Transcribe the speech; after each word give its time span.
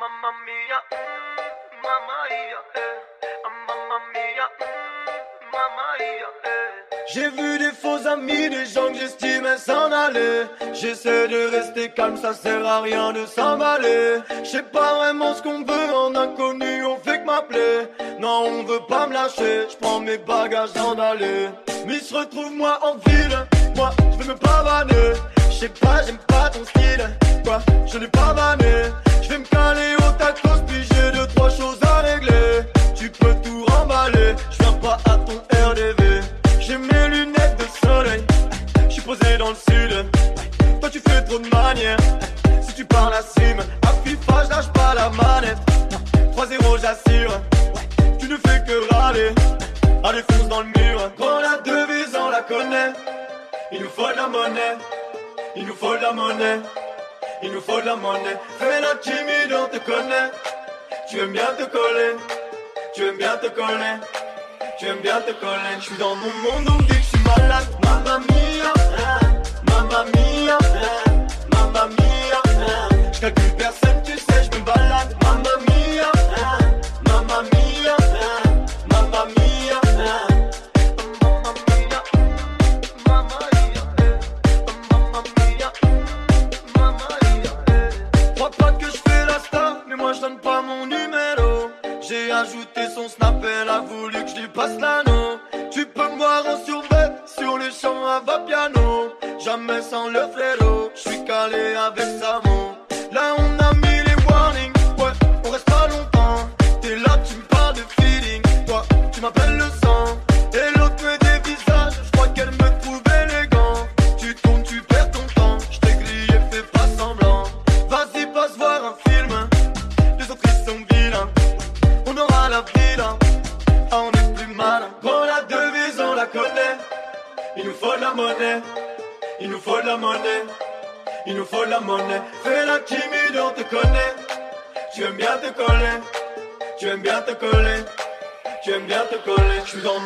Mamma 0.00 0.30
mia, 0.46 0.78
mm, 0.90 1.82
mamma 1.82 2.18
mia, 2.30 2.60
eh. 2.74 2.94
Mamma 3.66 3.98
mia, 4.12 4.46
mm, 4.60 5.52
mamma 5.52 5.86
mia, 5.98 6.28
eh. 6.44 7.12
J'ai 7.12 7.28
vu 7.28 7.58
des 7.58 7.72
faux 7.72 8.06
amis, 8.06 8.48
des 8.48 8.66
gens 8.66 8.88
que 8.88 8.98
j'estimais 8.98 9.58
s'en 9.58 9.92
aller. 9.92 10.46
J'essaie 10.72 11.28
de 11.28 11.50
rester 11.50 11.90
calme, 11.90 12.16
ça 12.16 12.32
sert 12.32 12.66
à 12.66 12.80
rien 12.80 13.12
de 13.12 13.26
s'emballer. 13.26 14.22
Je 14.42 14.48
sais 14.48 14.62
pas 14.62 14.94
vraiment 14.94 15.34
ce 15.34 15.42
qu'on 15.42 15.62
veut, 15.62 15.94
en 15.94 16.14
inconnu 16.14 16.84
on 16.84 16.96
fait 16.96 17.20
que 17.20 17.26
m'appeler. 17.26 17.88
Non, 18.18 18.44
on 18.46 18.62
veut 18.64 18.86
pas 18.88 19.06
me 19.06 19.12
lâcher, 19.12 19.66
je 19.70 19.76
prends 19.76 20.00
mes 20.00 20.18
bagages 20.18 20.76
en 20.78 20.98
aller. 20.98 21.50
Mais 21.86 21.98
se 21.98 22.14
retrouve 22.14 22.52
moi 22.52 22.78
en 22.82 22.94
ville, 23.08 23.46
moi 23.76 23.90
je 24.12 24.16
veux 24.18 24.32
me 24.32 24.38
pavaner. 24.38 25.12
Je 25.50 25.58
sais 25.58 25.68
pas, 25.68 26.02
j'aime 26.04 26.18
pas 26.28 26.48
ton 26.50 26.64
style, 26.64 27.10
quoi, 27.44 27.60
je 27.86 27.98
l'ai 27.98 28.08
pas 28.08 28.32
vanné. 28.32 28.90
Vais 29.32 29.38
me 29.38 29.44
caler 29.44 29.94
au 29.96 30.12
tacos, 30.18 30.60
puis 30.66 30.86
j'ai 30.92 31.10
deux, 31.10 31.26
trois 31.28 31.48
choses 31.48 31.78
à 31.80 32.02
régler. 32.02 32.68
Tu 32.94 33.08
peux 33.08 33.34
tout 33.42 33.64
remballer, 33.64 34.34
je 34.50 34.58
viens 34.62 34.74
pas 34.74 34.98
à 35.06 35.16
ton 35.16 35.40
RDV. 35.70 36.20
J'ai 36.60 36.76
mes 36.76 37.08
lunettes 37.08 37.56
de 37.58 37.86
soleil, 37.86 38.22
je 38.88 38.92
suis 38.92 39.00
posé 39.00 39.38
dans 39.38 39.48
le 39.48 39.54
sud. 39.54 40.04
Toi 40.80 40.90
tu 40.90 41.00
fais 41.00 41.24
trop 41.24 41.38
de 41.38 41.48
manières, 41.48 41.96
si 42.60 42.74
tu 42.74 42.84
parles 42.84 43.14
à 43.14 43.22
cime, 43.22 43.60
à 43.60 43.92
FIFA 44.04 44.44
je 44.44 44.50
lâche 44.50 44.72
pas 44.74 44.92
la 44.96 45.08
manette. 45.08 45.56
3-0 46.36 46.82
j'assure, 46.82 47.32
tu 48.18 48.28
ne 48.28 48.36
fais 48.36 48.62
que 48.66 48.94
râler. 48.94 49.30
Allez 50.04 50.24
fonce 50.30 50.48
dans 50.48 50.60
le 50.60 50.66
mur, 50.66 51.10
quand 51.16 51.40
la 51.40 51.56
devise 51.64 52.14
on 52.20 52.28
la 52.28 52.42
connaît. 52.42 52.92
Il 53.72 53.80
nous 53.80 53.88
faut 53.88 54.10
de 54.12 54.16
la 54.16 54.28
monnaie, 54.28 54.76
il 55.56 55.64
nous 55.64 55.74
faut 55.74 55.96
de 55.96 56.02
la 56.02 56.12
monnaie. 56.12 56.60
Il 57.42 57.50
nous 57.50 57.60
faut 57.60 57.80
de 57.80 57.86
la 57.86 57.96
monnaie. 57.96 58.38
Fais 58.58 58.80
la 58.80 58.94
timide, 58.96 59.52
on 59.52 59.66
te 59.66 59.78
connaît. 59.84 60.30
Tu 61.08 61.18
aimes 61.18 61.32
bien 61.32 61.50
te 61.58 61.64
coller. 61.64 62.16
Tu 62.94 63.04
aimes 63.04 63.16
bien 63.16 63.36
te 63.36 63.48
coller. 63.48 63.96
Tu 64.78 64.86
aimes 64.86 65.00
bien 65.02 65.20
te 65.20 65.32
coller. 65.32 65.74
Je 65.78 65.84
suis 65.84 65.96
dans 65.96 66.14
mon 66.14 66.32
monde, 66.44 66.68
on 66.68 66.74
me 66.78 66.82
dit 66.82 66.88
que 66.88 66.94
je 66.94 67.02
suis 67.02 67.24
malade. 67.24 67.66
Mamma 67.84 68.18
mia, 68.28 68.72
mamma 69.68 70.04
mia, 70.14 70.58
mamma 71.52 71.88
mia. 71.88 73.12
Je 73.12 73.20
calcule 73.20 73.61
donne 90.22 90.38
pas 90.38 90.62
mon 90.62 90.86
numéro. 90.86 91.70
J'ai 92.00 92.30
ajouté 92.30 92.82
son 92.94 93.08
snap, 93.08 93.44
elle 93.44 93.68
a 93.68 93.80
voulu 93.80 94.24
que 94.24 94.30
je 94.30 94.40
lui 94.42 94.48
passe 94.48 94.78
l'anneau. 94.78 95.40
Tu 95.72 95.84
peux 95.84 96.08
me 96.10 96.16
voir 96.16 96.44
en 96.46 96.64
survêt 96.64 97.10
sur 97.26 97.58
le 97.58 97.70
champ 97.70 98.06
à 98.06 98.20
va 98.20 98.38
piano. 98.40 99.14
Jamais 99.44 99.82
sans 99.82 100.08
le 100.08 100.20
fléau, 100.32 100.90
je 100.94 101.00
suis 101.10 101.24
calé 101.24 101.74
avec. 101.74 102.12
Là 102.20 102.51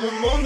coller. 0.00 0.10
Je 0.10 0.16
suis 0.16 0.20
dans 0.20 0.28
mon 0.28 0.36
monde, 0.36 0.45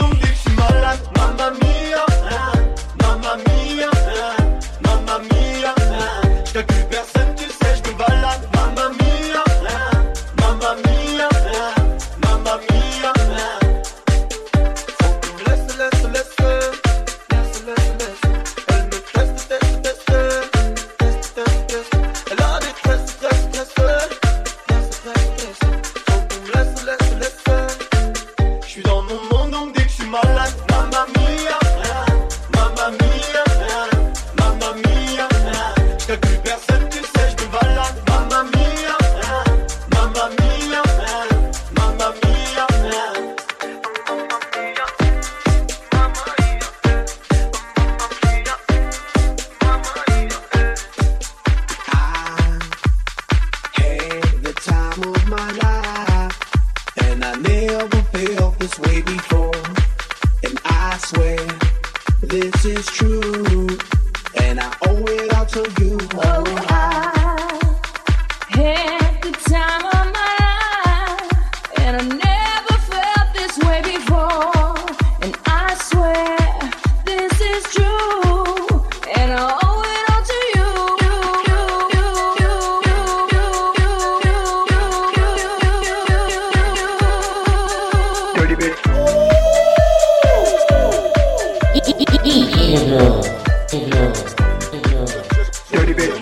Bitch. 92.70 93.10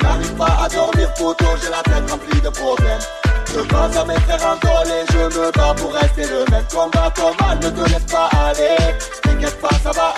J'arrive 0.01 0.35
pas 0.35 0.65
à 0.65 0.69
dormir 0.69 1.11
photo, 1.17 1.45
j'ai 1.63 1.71
la 1.71 1.83
tête 1.83 2.11
remplie 2.11 2.41
de 2.41 2.49
problèmes. 2.49 3.01
Je 3.53 3.61
pense 3.61 3.97
à 3.97 4.05
mes 4.07 4.15
frères 4.21 4.47
envolés, 4.47 5.05
je 5.11 5.39
me 5.39 5.53
bats 5.53 5.75
pour 5.77 5.93
rester 5.93 6.23
le 6.23 6.51
même 6.51 6.65
combat. 6.73 7.13
Comment 7.15 7.55
ne 7.55 7.69
te 7.69 7.91
laisse 7.91 8.05
pas 8.05 8.31
aller 8.47 8.77
T'inquiète 9.23 9.61
pas, 9.61 9.75
ça 9.83 9.91
va 9.91 10.15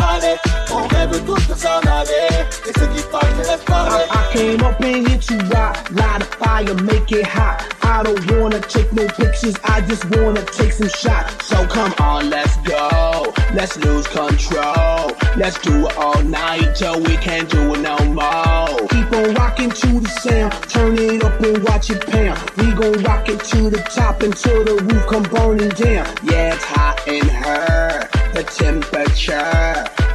On 0.72 0.88
rêve 0.88 1.24
tous 1.24 1.46
de 1.46 1.54
s'en 1.54 1.78
aller. 1.86 2.28
Et 2.66 2.72
ceux 2.78 2.86
qui 2.88 3.02
parlent, 3.12 3.28
je 3.36 3.48
laisse 3.48 3.64
parler. 3.64 4.04
I, 4.10 4.18
I 4.18 4.32
came 4.32 4.64
up 4.64 4.80
in 4.80 5.06
here 5.06 5.18
to 5.18 5.36
rock, 5.54 5.88
light 5.92 6.22
a 6.22 6.24
fire, 6.24 6.74
make 6.82 7.12
it 7.12 7.24
hot. 7.24 7.62
I 7.82 8.02
don't 8.02 8.30
wanna 8.32 8.58
take 8.58 8.92
no 8.92 9.06
pictures, 9.06 9.54
I 9.64 9.80
just 9.82 10.04
wanna 10.16 10.42
take 10.42 10.72
some 10.72 10.88
shots. 10.88 11.46
So 11.46 11.64
come 11.66 11.94
on, 12.00 12.28
let's 12.28 12.56
go. 12.58 13.32
Let's 13.54 13.76
lose 13.78 14.06
control. 14.08 15.12
Let's 15.36 15.60
do 15.60 15.86
it 15.86 15.96
all 15.96 16.20
night 16.22 16.74
till 16.74 17.00
we 17.00 17.16
can't 17.18 17.48
do 17.48 17.74
it 17.74 17.80
no 17.80 17.96
more. 18.06 18.88
Keep 18.88 19.12
on 19.12 19.34
rocking 19.34 19.70
to 19.70 20.00
the 20.00 20.08
sound, 20.22 20.52
turn 20.68 20.98
it 20.98 21.22
up 21.22 21.40
and 21.40 21.62
watch 21.68 21.88
it 21.88 22.04
pound. 22.04 22.36
We 22.56 22.72
gon' 22.72 23.00
rock 23.04 23.28
it 23.28 23.44
to 23.44 23.70
the 23.70 23.78
top 23.94 24.22
until 24.22 24.64
the 24.64 24.82
roof 24.82 25.06
come 25.06 25.22
burning 25.22 25.68
down. 25.68 26.04
Yeah, 26.24 26.54
it's 26.54 26.64
hot 26.64 27.06
in 27.06 27.28
her. 27.28 28.09
The 28.40 28.46
temperature 28.46 29.34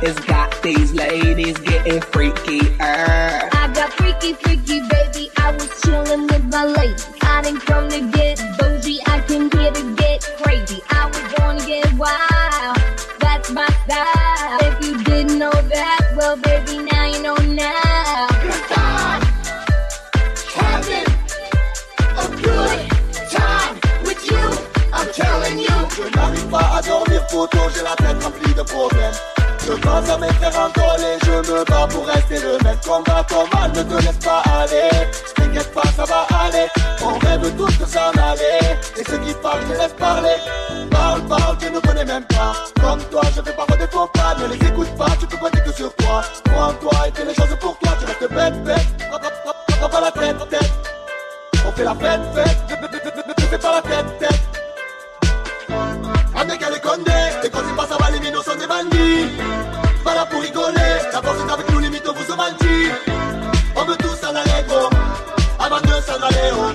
has 0.02 0.20
got 0.22 0.60
these 0.64 0.92
ladies 0.96 1.56
getting 1.60 2.00
freakier. 2.00 2.76
Uh. 2.80 3.50
I 3.52 3.72
got 3.72 3.94
freaky, 3.94 4.34
freaky, 4.34 4.80
baby. 4.90 5.30
I 5.38 5.52
was 5.52 5.68
chillin' 5.82 6.28
with 6.32 6.46
my 6.46 6.66
lady. 6.66 7.04
I 7.22 7.44
didn't 7.44 7.60
come 7.60 7.88
to 7.88 8.00
get 8.18 8.42
bougie. 8.58 9.00
I 9.06 9.24
came 9.28 9.52
here 9.52 9.72
to 9.72 9.96
get 9.96 10.24
crazy. 10.42 10.82
I 10.90 11.06
was 11.06 11.34
born 11.36 11.60
to 11.60 11.68
get 11.68 11.94
wild. 12.00 12.35
Photos, 27.30 27.74
j'ai 27.76 27.84
la 27.84 27.96
tête 27.96 28.24
remplie 28.24 28.54
de 28.54 28.62
problèmes. 28.62 29.14
Je 29.68 29.74
pense 29.74 30.10
à 30.10 30.18
mes 30.20 30.28
frères 30.28 30.70
et 31.00 31.26
je 31.26 31.52
me 31.52 31.66
bats 31.66 31.88
pour 31.90 32.06
rester 32.06 32.40
le 32.40 32.64
même 32.64 32.78
combat. 32.86 33.26
Combat, 33.28 33.68
ne 33.70 33.82
te 33.82 34.06
laisse 34.06 34.18
pas 34.24 34.44
aller. 34.60 34.90
T'inquiète 35.36 35.74
pas, 35.74 35.90
ça 35.98 36.04
va 36.04 36.28
aller. 36.40 36.68
On 37.02 37.18
rêve 37.18 37.56
tous 37.58 37.78
de 37.80 37.86
s'en 37.86 38.12
aller. 38.12 38.78
Et 38.96 39.04
ceux 39.10 39.18
qui 39.18 39.34
parlent, 39.42 39.62
je 39.68 39.74
laisse 39.74 39.94
parler. 39.94 40.36
Parle, 40.92 41.22
parle, 41.24 41.58
tu 41.58 41.72
ne 41.72 41.80
connais 41.80 42.06
même 42.06 42.26
pas. 42.26 42.54
Comme 42.80 43.02
toi, 43.10 43.22
je 43.36 43.42
fais 43.42 43.54
parfois 43.54 43.78
des 43.78 43.88
faux 43.88 44.08
pas. 44.14 44.36
Ne 44.40 44.54
les 44.54 44.68
écoute 44.68 44.96
pas, 44.98 45.10
tu 45.20 45.26
peux 45.26 45.38
compter 45.38 45.62
que 45.62 45.74
sur 45.74 45.94
toi. 45.96 46.22
Crois 46.52 46.68
en 46.68 46.74
toi 46.74 47.08
et 47.08 47.12
fais 47.18 47.26
les 47.26 47.34
choses 47.34 47.58
pour 47.60 47.76
toi. 47.80 47.92
Tu 48.00 48.06
restes 48.06 48.34
bête, 48.34 48.64
bête. 48.64 48.88
Prends 49.80 49.90
pas 49.90 50.02
la 50.02 50.12
tête, 50.12 50.50
tête. 50.50 50.72
On 51.68 51.72
fait 51.72 51.84
la 51.84 51.96
fête, 51.96 52.22
fête. 52.36 52.58
Ne 53.40 53.44
fais 53.46 53.58
pas 53.58 53.72
la 53.72 53.82
tête, 53.82 54.06
et 57.46 57.50
quand 57.50 57.62
il 57.68 57.76
passe 57.76 57.92
à 57.92 58.12
les 58.12 58.20
minos 58.20 58.44
sont 58.44 58.56
des 58.56 58.68
bandits. 58.68 59.30
Pas 60.04 60.16
là 60.16 60.26
pour 60.26 60.42
rigoler, 60.42 60.92
la 61.14 61.22
force 61.22 61.38
est 61.40 61.52
avec 61.52 61.72
nous, 61.72 61.80
limite 61.80 62.04
on 62.08 62.14
vous 62.14 62.24
se 62.24 62.36
mentit. 62.36 62.92
On 63.76 63.86
veut 63.86 63.98
tous 63.98 64.26
en 64.26 64.36
aller 64.36 64.64
gros, 64.68 64.90
avant 65.60 65.82
de 65.82 66.02
s'en 66.02 66.22
aller 66.22 66.52
oh. 66.54 66.75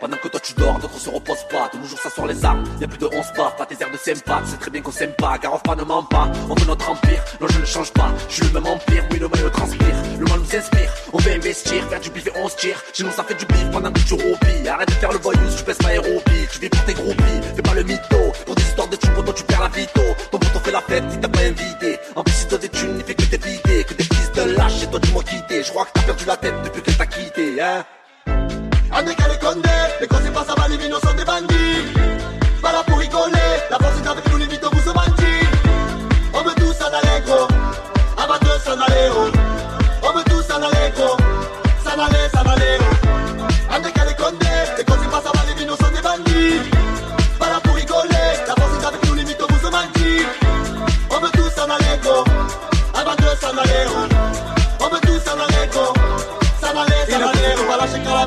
Pendant 0.00 0.16
que 0.16 0.28
toi 0.28 0.40
tu 0.40 0.52
dors, 0.54 0.78
d'autres 0.78 0.98
se 0.98 1.10
reposent 1.10 1.46
pas. 1.50 1.70
De 1.72 1.78
nos 1.78 1.86
jours 1.86 1.98
ça 1.98 2.10
sort 2.10 2.26
les 2.26 2.44
armes, 2.44 2.64
y'a 2.80 2.88
plus 2.88 2.98
de 2.98 3.06
11 3.06 3.32
pas. 3.36 3.50
Pas 3.50 3.66
tes 3.66 3.76
airs 3.80 3.90
de 3.90 3.96
sympa, 3.96 4.40
tu 4.44 4.50
sais 4.50 4.56
très 4.56 4.70
bien 4.70 4.82
qu'on 4.82 4.92
s'aime 4.92 5.12
pas. 5.12 5.38
Car 5.38 5.60
pas 5.62 5.76
ne 5.76 5.84
ment 5.84 6.02
pas, 6.02 6.30
on 6.48 6.54
veut 6.54 6.66
notre 6.66 6.90
empire. 6.90 7.22
Non 7.40 7.46
je 7.48 7.60
ne 7.60 7.64
change 7.64 7.92
pas, 7.92 8.10
je 8.28 8.34
suis 8.34 8.44
le 8.44 8.60
même 8.60 8.66
empire. 8.66 9.04
Oui 9.10 9.18
le 9.18 9.28
mal 9.28 9.50
transpire, 9.50 9.94
le 10.18 10.24
mal 10.24 10.38
nous 10.40 10.56
inspire. 10.56 10.90
On 11.12 11.18
veut 11.18 11.32
investir, 11.32 11.84
faire 11.88 12.00
du 12.00 12.10
bif 12.10 12.26
et 12.26 12.32
on 12.36 12.48
se 12.48 12.56
tire. 12.56 12.82
Nous 13.00 13.10
ça 13.12 13.24
fait 13.24 13.34
du 13.34 13.46
bif 13.46 13.70
pendant 13.70 13.92
que 13.92 14.00
tu 14.00 14.14
roupies. 14.14 14.68
Arrête 14.68 14.88
de 14.88 14.94
faire 14.94 15.12
le 15.12 15.18
voyou, 15.18 15.40
je 15.56 15.62
pèse 15.62 15.78
ma 15.82 15.88
aérobie. 15.88 16.46
Tu 16.52 16.58
vis 16.60 16.68
pour 16.68 16.84
tes 16.84 16.94
groupies, 16.94 17.40
fais 17.54 17.62
pas 17.62 17.74
le 17.74 17.82
mytho. 17.82 18.32
Pour 18.46 18.54
des 18.54 18.62
histoires 18.62 18.88
de 18.88 18.96
thunes, 18.96 19.14
toi 19.14 19.34
tu 19.34 19.44
perds 19.44 19.62
la 19.62 19.68
vito. 19.68 20.00
Ton 20.30 20.38
poteau 20.38 20.58
fait 20.60 20.72
la 20.72 20.80
fête, 20.80 21.04
il 21.12 21.20
t'a 21.20 21.28
pas 21.28 21.40
invité. 21.40 21.98
En 22.16 22.22
plus, 22.22 22.42
il 22.42 22.48
donne 22.48 22.60
des 22.60 22.68
thunes, 22.68 22.96
il 22.98 23.04
fait 23.04 23.14
que 23.14 23.24
des 23.24 23.36
vider. 23.36 23.84
Que 23.84 23.94
des 23.94 24.04
fils 24.04 24.32
de 24.32 24.56
lâche, 24.56 24.82
et 24.82 24.86
toi 24.86 25.00
tu 25.00 25.12
m'as 25.12 25.22
quitté. 25.22 25.62
Je 25.62 25.70
crois 25.70 25.84
que 25.86 25.90
t'as 25.94 26.02
perdu 26.02 26.24
la 26.26 26.36
tête 26.36 26.54
depuis 26.64 26.82
qu'elle 26.82 26.96
t'a 26.96 27.06
quitté, 27.06 27.60
hein. 27.60 27.84
Avec 28.92 29.18
elle 29.24 29.32
est 29.32 29.38
condé, 29.38 29.68
les 30.00 30.06
quand 30.06 30.18
c'est 30.22 30.32
pas 30.32 30.44
ça 30.44 30.54
va, 30.54 30.68
les 30.68 30.76
minos 30.76 31.00
sont 31.00 31.11
des 31.11 31.11
bandits. 31.11 31.11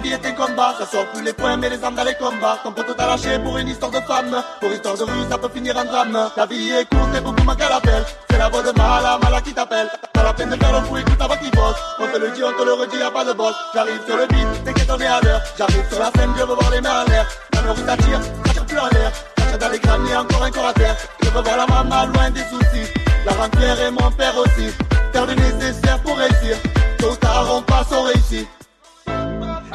Vie 0.05 0.13
est 0.13 0.25
un 0.25 0.31
combat 0.33 0.75
Ça 0.79 0.85
sort 0.85 1.05
plus 1.07 1.23
les 1.23 1.33
points 1.33 1.57
mais 1.57 1.69
les 1.69 1.83
armes 1.83 1.95
dans 1.95 2.03
les 2.03 2.15
combats. 2.15 2.57
Ton 2.63 2.71
poteau 2.71 2.93
t'a 2.93 3.07
lâché 3.07 3.39
pour 3.39 3.57
une 3.57 3.69
histoire 3.69 3.91
de 3.91 3.99
femme. 4.01 4.35
Pour 4.59 4.71
histoire 4.71 4.97
de 4.97 5.03
rue 5.03 5.25
ça 5.29 5.37
peut 5.37 5.49
finir 5.49 5.75
en 5.77 5.85
drame. 5.85 6.17
La 6.37 6.45
vie 6.45 6.69
est 6.69 6.85
courte 6.89 7.15
et 7.17 7.21
beaucoup 7.21 7.43
manquent 7.43 7.61
à 7.61 7.69
l'appel 7.69 8.03
C'est 8.29 8.37
la 8.37 8.49
voix 8.49 8.61
de 8.61 8.71
Mala, 8.77 9.19
Mala 9.21 9.41
qui 9.41 9.53
t'appelle. 9.53 9.89
Pas 10.13 10.23
la 10.23 10.33
peine 10.33 10.49
de 10.49 10.55
faire 10.55 10.73
le 10.73 10.85
fou, 10.85 10.97
écoute 10.97 11.21
avant 11.21 11.37
qu'il 11.37 11.51
bosse. 11.51 11.81
On 11.99 12.07
te 12.07 12.17
le 12.17 12.29
dit, 12.31 12.43
on 12.43 12.53
te 12.57 12.63
le 12.63 12.73
redit, 12.73 12.97
y'a 12.97 13.11
pas 13.11 13.25
de 13.25 13.33
boss. 13.33 13.55
J'arrive 13.73 14.01
sur 14.07 14.17
le 14.17 14.27
beat, 14.27 14.63
t'inquiète 14.63 14.89
on 14.89 14.99
est 14.99 15.07
à 15.07 15.21
l'heure. 15.21 15.41
J'arrive 15.57 15.85
sur 15.89 15.99
la 15.99 16.11
scène, 16.15 16.31
je 16.37 16.43
veux 16.43 16.55
voir 16.55 16.71
les 16.71 16.81
mains 16.81 17.03
en 17.03 17.09
l'air. 17.09 17.25
La 17.53 17.73
rue 17.73 17.85
ça 17.85 17.97
tire, 17.97 18.21
ça 18.45 18.53
tire 18.53 18.65
plus 18.65 18.79
en 18.79 18.87
l'air. 18.87 19.11
Ça 19.51 19.57
dans 19.57 19.69
les 19.69 19.79
grammes 19.79 20.07
et 20.07 20.15
encore 20.15 20.43
un 20.43 20.51
corps 20.51 20.67
à 20.67 20.73
terre. 20.73 20.95
Je 21.23 21.29
veux 21.29 21.41
voir 21.41 21.57
la 21.57 21.67
maman 21.67 22.05
loin 22.13 22.29
des 22.29 22.45
soucis. 22.51 22.91
La 23.25 23.33
rentière 23.33 23.79
et 23.81 23.91
mon 23.91 24.11
père 24.11 24.37
aussi. 24.37 24.67
Faire 25.11 25.25
le 25.25 25.33
nécessaire 25.33 25.99
pour 26.03 26.17
réussir. 26.17 26.57
Tôt 26.99 27.15
tard 27.15 27.47
on 27.51 27.61
passe, 27.61 27.87
on 27.91 28.03
réussit 28.03 28.47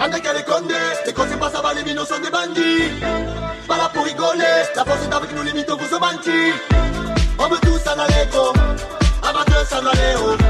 avec 0.00 0.24
elle 0.24 0.36
est 0.38 0.44
condé, 0.44 0.74
les 1.06 1.12
cons 1.12 1.26
c'est 1.28 1.38
pas 1.38 1.50
ça 1.50 1.60
va, 1.60 1.74
les 1.74 1.84
minos 1.84 2.08
sont 2.08 2.18
des 2.20 2.30
bandits. 2.30 2.90
Pas 3.68 3.76
là 3.76 3.90
pour 3.92 4.04
rigoler, 4.04 4.64
la 4.74 4.84
force 4.84 5.04
est 5.04 5.14
avec 5.14 5.34
nous, 5.34 5.42
les 5.42 5.52
mythos 5.52 5.76
vous 5.76 5.88
se 5.88 6.00
mentit. 6.00 6.52
On 7.38 7.48
veut 7.48 7.60
tous 7.60 7.88
en 7.88 7.98
aller 7.98 8.26
gros, 8.30 8.52
de 8.52 9.64
s'en 9.68 9.78
aller 9.78 10.14
oh. 10.18 10.49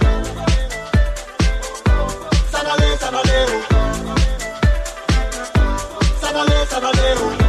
S'en 6.81 6.87
aller, 6.87 7.40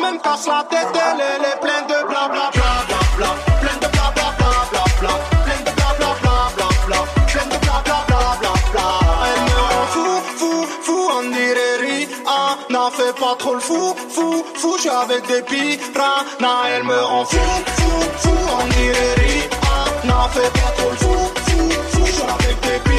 Même 0.00 0.18
casse 0.20 0.46
la 0.48 0.64
tête, 0.68 0.88
elle, 0.92 1.20
elle 1.20 1.44
est 1.44 1.60
pleine 1.60 1.86
de 1.86 2.08
bla 2.08 2.26
bla 2.28 2.50
bla 2.52 2.84
bla 2.88 2.98
bla 3.16 3.28
Pleine 3.60 3.78
de 3.78 3.86
bla 3.86 4.10
bla 4.12 4.34
bla 4.38 4.50
bla 4.70 4.84
bla 5.00 5.10
Pleine 5.44 5.64
de 5.64 5.70
bla 5.70 5.94
bla 5.98 6.10
bla 6.20 6.34
bla 6.56 6.68
bla 6.86 6.98
Pleine 7.28 7.48
de 7.48 7.58
bla 7.64 7.82
bla 7.84 8.04
bla 8.08 8.18
bla 8.40 8.52
bla 8.72 8.86
Elle 9.28 9.42
me 9.44 9.58
rend 9.72 9.86
fou, 9.94 10.12
fou, 10.36 10.66
fou, 10.82 11.10
on 11.16 11.22
dirait 11.30 11.76
rien 11.80 12.06
N'en 12.70 12.90
fais 12.90 13.12
pas 13.12 13.36
trop 13.38 13.54
le 13.54 13.60
fou, 13.60 13.94
fou, 14.10 14.44
fou, 14.56 14.76
je 14.82 14.88
avec 14.88 15.26
des 15.28 15.42
piranhas 15.42 16.68
Elle 16.74 16.84
me 16.84 17.00
rend 17.00 17.24
fou, 17.24 17.38
fou, 17.76 18.00
fou, 18.18 18.36
on 18.60 18.66
dirait 18.66 19.14
rien 19.16 19.44
N'en 20.04 20.28
fais 20.28 20.50
pas 20.50 20.72
trop 20.76 20.90
le 20.90 20.96
fou, 20.96 21.30
fou, 21.46 21.70
fou, 21.92 22.06
je 22.06 22.22
avec 22.22 22.60
des 22.60 22.93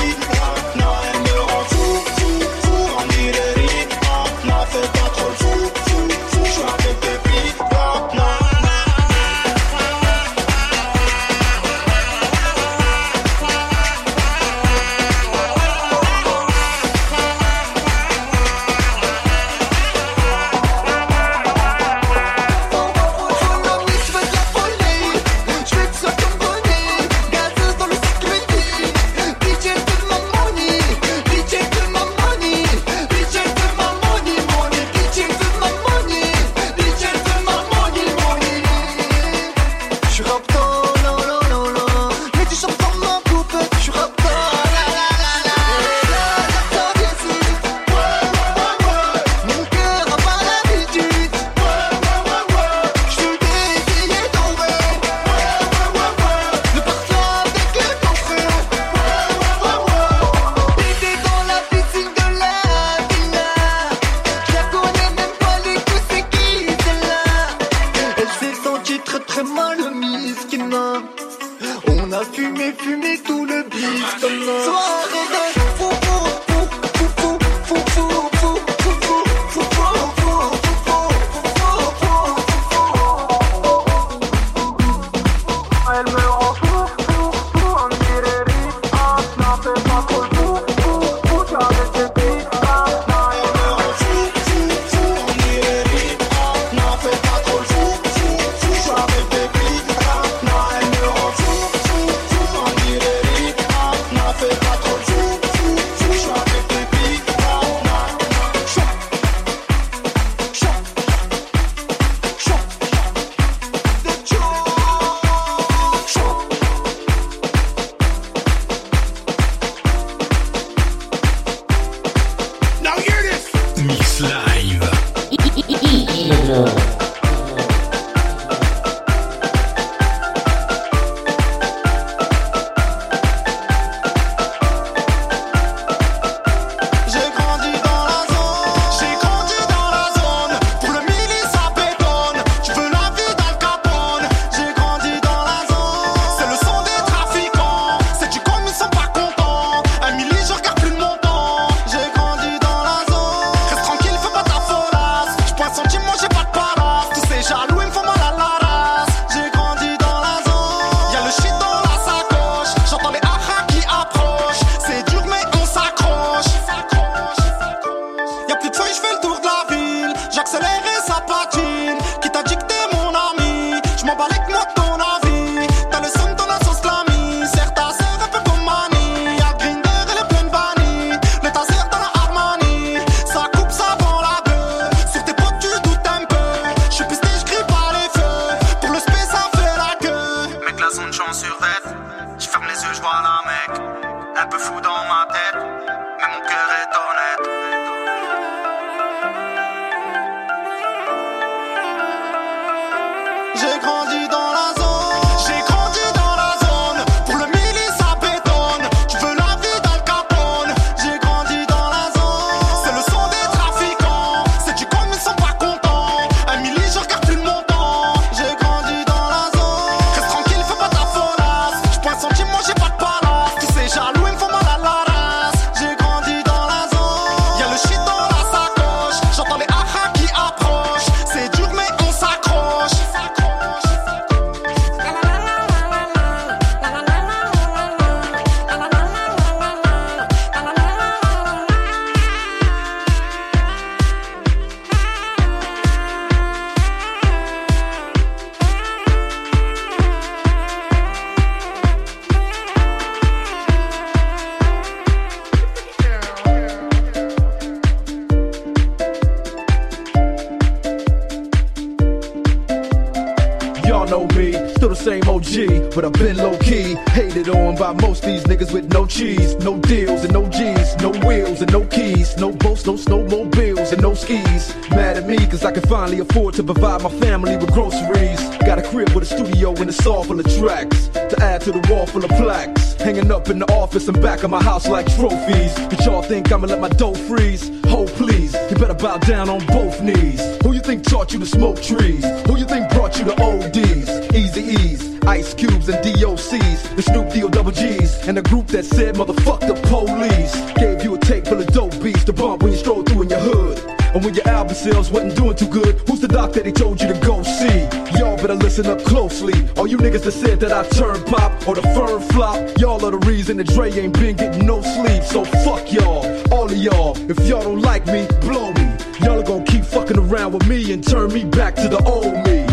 but 265.96 266.04
I've 266.04 266.14
been 266.14 266.36
low 266.36 266.58
key. 266.58 266.96
Hated 267.12 267.48
on 267.48 267.76
by 267.78 267.94
most 267.94 268.24
these 268.24 268.44
niggas 268.44 268.74
with 268.74 268.92
no 268.92 269.06
cheese, 269.06 269.56
no 269.64 269.80
deals 269.80 270.26
and 270.26 270.34
no 270.34 270.48
G's, 270.50 270.96
no 270.98 271.12
wheels 271.26 271.62
and 271.62 271.72
no 271.72 271.86
keys, 271.86 272.36
no 272.38 272.52
boats, 272.52 272.86
no 272.86 272.96
snowmobiles 272.96 273.94
and 273.94 274.02
no 274.02 274.14
skis. 274.14 274.76
Mad 274.92 275.18
at 275.18 275.26
me 275.26 275.38
cause 275.48 275.64
I 275.64 275.72
can 275.72 275.84
finally 275.84 276.20
afford 276.20 276.54
to 276.56 276.64
provide 276.64 277.02
my 277.02 277.10
family 277.20 277.56
with 277.56 277.72
groceries. 277.72 278.42
Got 278.66 278.80
a 278.80 278.84
crib 278.84 279.10
with 279.12 279.24
a 279.24 279.26
studio 279.26 279.74
and 279.76 279.90
a 279.90 279.94
saw 279.94 280.22
full 280.24 280.40
of 280.40 280.46
tracks 280.58 281.08
to 281.08 281.36
add 281.42 281.62
to 281.62 281.72
the 281.72 281.88
wall 281.90 282.06
full 282.06 282.26
of 282.26 282.32
plaques. 282.32 282.94
Hanging 282.96 283.32
up 283.32 283.50
in 283.50 283.60
the 283.60 283.72
office 283.74 284.08
and 284.10 284.22
back 284.22 284.44
of 284.44 284.50
my 284.50 284.62
house 284.62 284.88
like 284.88 285.06
trophies. 285.16 285.74
But 285.90 286.06
y'all 286.06 286.22
think 286.22 286.52
I'ma 286.52 286.68
let 286.68 286.82
my 286.82 286.90
dough 286.90 287.14
freeze? 287.14 287.72
Hold 287.86 288.10
please, 288.10 288.54
you 288.70 288.76
better 288.76 288.94
bow 288.94 289.18
down 289.20 289.50
on 289.50 289.66
both 289.68 290.02
knees. 290.02 290.42
Who 290.64 290.74
you 290.74 290.82
think 290.82 291.04
taught 291.04 291.32
you 291.32 291.40
to 291.40 291.46
smoke 291.46 291.82
trees? 291.82 292.26
Who 292.48 292.58
you 292.58 292.66
think 292.66 292.90
brought 292.90 293.18
you 293.18 293.26
to 293.26 293.42
ODs? 293.42 294.36
Easy 294.36 294.62
E's, 294.62 295.15
Ice 295.28 295.56
Cubes 295.56 295.90
and 295.90 295.98
DOCs, 296.06 296.96
the 296.96 297.02
Snoop 297.02 297.32
D-O 297.32 297.50
double 297.50 297.72
G's, 297.72 298.28
and 298.28 298.38
the 298.38 298.44
group 298.44 298.68
that 298.68 298.86
said 298.86 299.16
motherfuck 299.16 299.60
the 299.60 299.74
police. 299.88 300.54
Gave 300.76 301.04
you 301.04 301.16
a 301.16 301.20
tape 301.20 301.46
full 301.48 301.60
of 301.60 301.68
dope 301.68 302.00
beats 302.02 302.24
to 302.26 302.34
bump 302.34 302.62
when 302.62 302.72
you 302.72 302.78
stroll 302.78 303.02
through 303.04 303.24
in 303.24 303.30
your 303.30 303.40
hood. 303.40 303.80
And 304.14 304.24
when 304.24 304.36
your 304.36 304.48
album 304.48 304.76
sales 304.76 305.10
wasn't 305.10 305.36
doing 305.36 305.56
too 305.56 305.68
good, 305.68 306.00
who's 306.08 306.22
the 306.22 306.28
doc 306.28 306.54
that 306.54 306.66
he 306.66 306.72
told 306.72 307.02
you 307.02 307.08
to 307.08 307.20
go 307.22 307.42
see? 307.44 307.82
Y'all 308.20 308.38
better 308.38 308.54
listen 308.54 308.86
up 308.86 309.04
closely. 309.04 309.54
All 309.78 309.88
you 309.88 309.98
niggas 309.98 310.24
that 310.24 310.32
said 310.32 310.60
that 310.60 310.72
I 310.72 310.88
turn 310.90 311.24
pop 311.24 311.52
or 311.68 311.76
the 311.76 311.82
firm 311.96 312.22
flop, 312.30 312.56
y'all 312.78 313.04
are 313.04 313.12
the 313.12 313.26
reason 313.26 313.58
that 313.58 313.68
Dre 313.68 313.92
ain't 313.92 314.14
been 314.14 314.36
getting 314.36 314.66
no 314.66 314.82
sleep. 314.82 315.24
So 315.24 315.44
fuck 315.66 315.92
y'all, 315.92 316.24
all 316.54 316.66
of 316.66 316.78
y'all. 316.78 317.18
If 317.30 317.40
y'all 317.48 317.64
don't 317.64 317.82
like 317.82 318.06
me, 318.06 318.28
blow 318.42 318.72
me. 318.74 318.86
Y'all 319.22 319.40
are 319.40 319.44
gonna 319.44 319.66
keep 319.66 319.84
fucking 319.84 320.20
around 320.20 320.54
with 320.54 320.68
me 320.68 320.94
and 320.94 321.06
turn 321.06 321.34
me 321.34 321.46
back 321.46 321.76
to 321.76 321.90
the 321.90 322.02
old 322.04 322.46
me. 322.46 322.65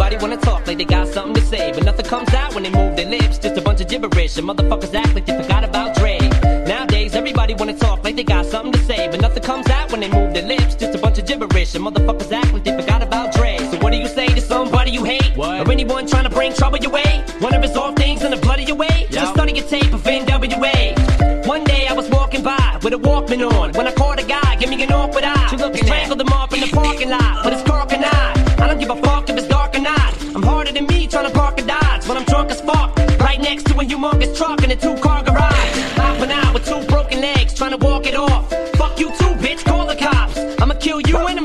Everybody 0.00 0.24
wanna 0.24 0.40
talk 0.40 0.64
like 0.68 0.78
they 0.78 0.84
got 0.84 1.08
something 1.08 1.34
to 1.34 1.40
say, 1.40 1.72
but 1.72 1.82
nothing 1.82 2.06
comes 2.06 2.32
out 2.32 2.54
when 2.54 2.62
they 2.62 2.70
move 2.70 2.94
their 2.94 3.10
lips. 3.10 3.36
Just 3.36 3.58
a 3.58 3.60
bunch 3.60 3.80
of 3.80 3.88
gibberish, 3.88 4.38
and 4.38 4.48
motherfuckers 4.48 4.94
act 4.94 5.12
like 5.12 5.26
they 5.26 5.36
forgot 5.36 5.64
about 5.64 5.96
Dre. 5.96 6.20
Nowadays, 6.68 7.16
everybody 7.16 7.54
wanna 7.54 7.76
talk 7.76 8.04
like 8.04 8.14
they 8.14 8.22
got 8.22 8.46
something 8.46 8.70
to 8.70 8.78
say, 8.86 9.08
but 9.10 9.20
nothing 9.20 9.42
comes 9.42 9.68
out 9.68 9.90
when 9.90 10.00
they 10.00 10.08
move 10.08 10.32
their 10.34 10.46
lips. 10.46 10.76
Just 10.76 10.94
a 10.94 10.98
bunch 10.98 11.18
of 11.18 11.26
gibberish, 11.26 11.74
and 11.74 11.84
motherfuckers 11.84 12.30
act 12.30 12.52
like 12.52 12.62
they 12.62 12.80
forgot 12.80 13.02
about 13.02 13.34
Dre. 13.34 13.58
So 13.72 13.76
what 13.78 13.90
do 13.90 13.96
you 13.96 14.06
say 14.06 14.28
to 14.28 14.40
somebody 14.40 14.92
you 14.92 15.02
hate, 15.02 15.36
or 15.36 15.68
anyone 15.68 16.06
trying 16.06 16.28
to 16.28 16.30
bring 16.30 16.52
trouble 16.52 16.78
your 16.78 16.92
way? 16.92 17.24
Wanna 17.40 17.60
resolve 17.60 17.96
things 17.96 18.22
in 18.22 18.30
the 18.30 18.36
blood 18.36 18.60
of 18.60 18.68
your 18.68 18.76
way? 18.76 19.08
Just 19.10 19.34
study 19.34 19.52
your 19.52 19.66
tape 19.66 19.92
of 19.92 20.04
NWA. 20.04 20.94
One 21.44 21.64
day 21.64 21.88
I 21.88 21.92
was 21.92 22.08
walking 22.08 22.44
by 22.44 22.78
with 22.84 22.92
a 22.92 22.98
Walkman 22.98 23.42
on 23.50 23.72
when 23.72 23.88
I 23.88 23.92
caught 23.94 24.20
a 24.20 24.24
guy, 24.24 24.54
give 24.60 24.70
me 24.70 24.80
an 24.80 24.92
awkward 24.92 25.24
eye. 25.24 25.48
I 25.50 25.56
strangled 25.74 26.20
him 26.20 26.28
off 26.28 26.54
in 26.54 26.60
the 26.60 26.68
parking 26.68 27.10
lot 27.10 27.42
but 27.42 27.52
his 27.52 27.62
cork 27.62 27.92
and 27.92 28.04
eye. 28.04 28.34
I 28.60 28.68
don't 28.68 28.78
give 28.78 28.90
a 28.90 28.96
fuck 29.02 29.28
if 29.28 29.36
it's 29.36 29.47
when 32.08 32.16
I'm 32.16 32.24
drunk 32.24 32.50
as 32.50 32.60
fuck. 32.62 32.96
Right 33.20 33.40
next 33.40 33.64
to 33.66 33.74
a 33.74 33.84
humongous 33.84 34.36
truck 34.36 34.64
in 34.64 34.70
a 34.70 34.76
two 34.76 34.96
car 34.96 35.22
garage. 35.22 35.78
Hopping 35.96 36.32
out 36.32 36.54
with 36.54 36.64
two 36.64 36.82
broken 36.86 37.20
legs 37.20 37.52
trying 37.54 37.72
to 37.72 37.76
walk 37.76 38.06
it 38.06 38.14
off. 38.14 38.48
Fuck 38.76 38.98
you 38.98 39.08
too, 39.18 39.34
bitch, 39.44 39.64
call 39.64 39.86
the 39.86 39.96
cops. 39.96 40.38
I'ma 40.60 40.74
kill 40.74 41.00
you 41.02 41.18
and 41.18 41.37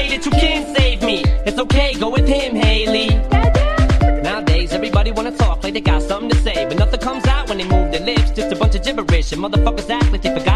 way 0.00 0.16
that 0.16 0.24
you 0.24 0.30
can 0.32 0.60
save 0.74 1.02
me. 1.02 1.22
It's 1.46 1.58
okay, 1.58 1.94
go 1.94 2.08
with 2.10 2.26
him, 2.26 2.54
Haley. 2.54 3.08
Nowadays, 4.22 4.72
everybody 4.72 5.10
wanna 5.12 5.32
talk 5.32 5.62
like 5.62 5.74
they 5.74 5.80
got 5.80 6.02
something 6.02 6.30
to 6.30 6.36
say, 6.36 6.64
but 6.68 6.76
nothing 6.78 7.00
comes 7.00 7.26
out 7.26 7.48
when 7.48 7.58
they 7.58 7.68
move 7.74 7.90
their 7.92 8.04
lips. 8.10 8.30
Just 8.30 8.52
a 8.52 8.56
bunch 8.56 8.74
of 8.74 8.82
gibberish, 8.82 9.32
and 9.32 9.42
motherfuckers 9.42 9.90
act 9.90 10.10
like 10.12 10.22
they 10.22 10.32
forgot 10.38 10.49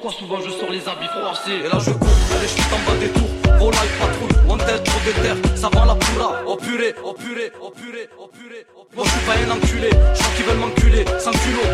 pourquoi 0.00 0.18
souvent 0.18 0.40
je 0.40 0.50
sors 0.50 0.70
les 0.70 0.88
habits 0.88 1.08
froissés. 1.08 1.60
Et 1.64 1.68
là 1.68 1.78
je 1.78 1.90
cours, 1.90 2.08
allez, 2.32 2.48
je 2.48 2.62
suis 2.62 2.62
en 2.72 2.90
bas 2.90 2.96
des 2.98 3.08
tours. 3.08 3.28
Volaille, 3.58 3.88
patrouille, 4.00 4.48
wanted, 4.48 4.82
trop 4.82 5.00
de 5.06 5.12
terre. 5.22 5.36
Ça 5.54 5.68
va 5.68 5.84
la. 5.84 5.96
Oh 6.46 6.56
purée, 6.56 6.94
oh 7.04 7.12
purée, 7.12 7.52
oh 7.60 7.70
purée, 7.70 8.08
oh 8.18 8.28
purée. 8.32 8.66
oh 8.76 8.84
purée. 8.86 8.94
Moi 8.96 9.04
je 9.04 9.10
suis 9.10 9.20
pas 9.20 9.34
un 9.34 9.50
enculé, 9.56 9.90
je 9.90 10.18
crois 10.18 10.34
qu'ils 10.36 10.46
veulent 10.46 10.56
m'enculer. 10.56 11.04
Sans 11.18 11.32
culot, 11.32 11.68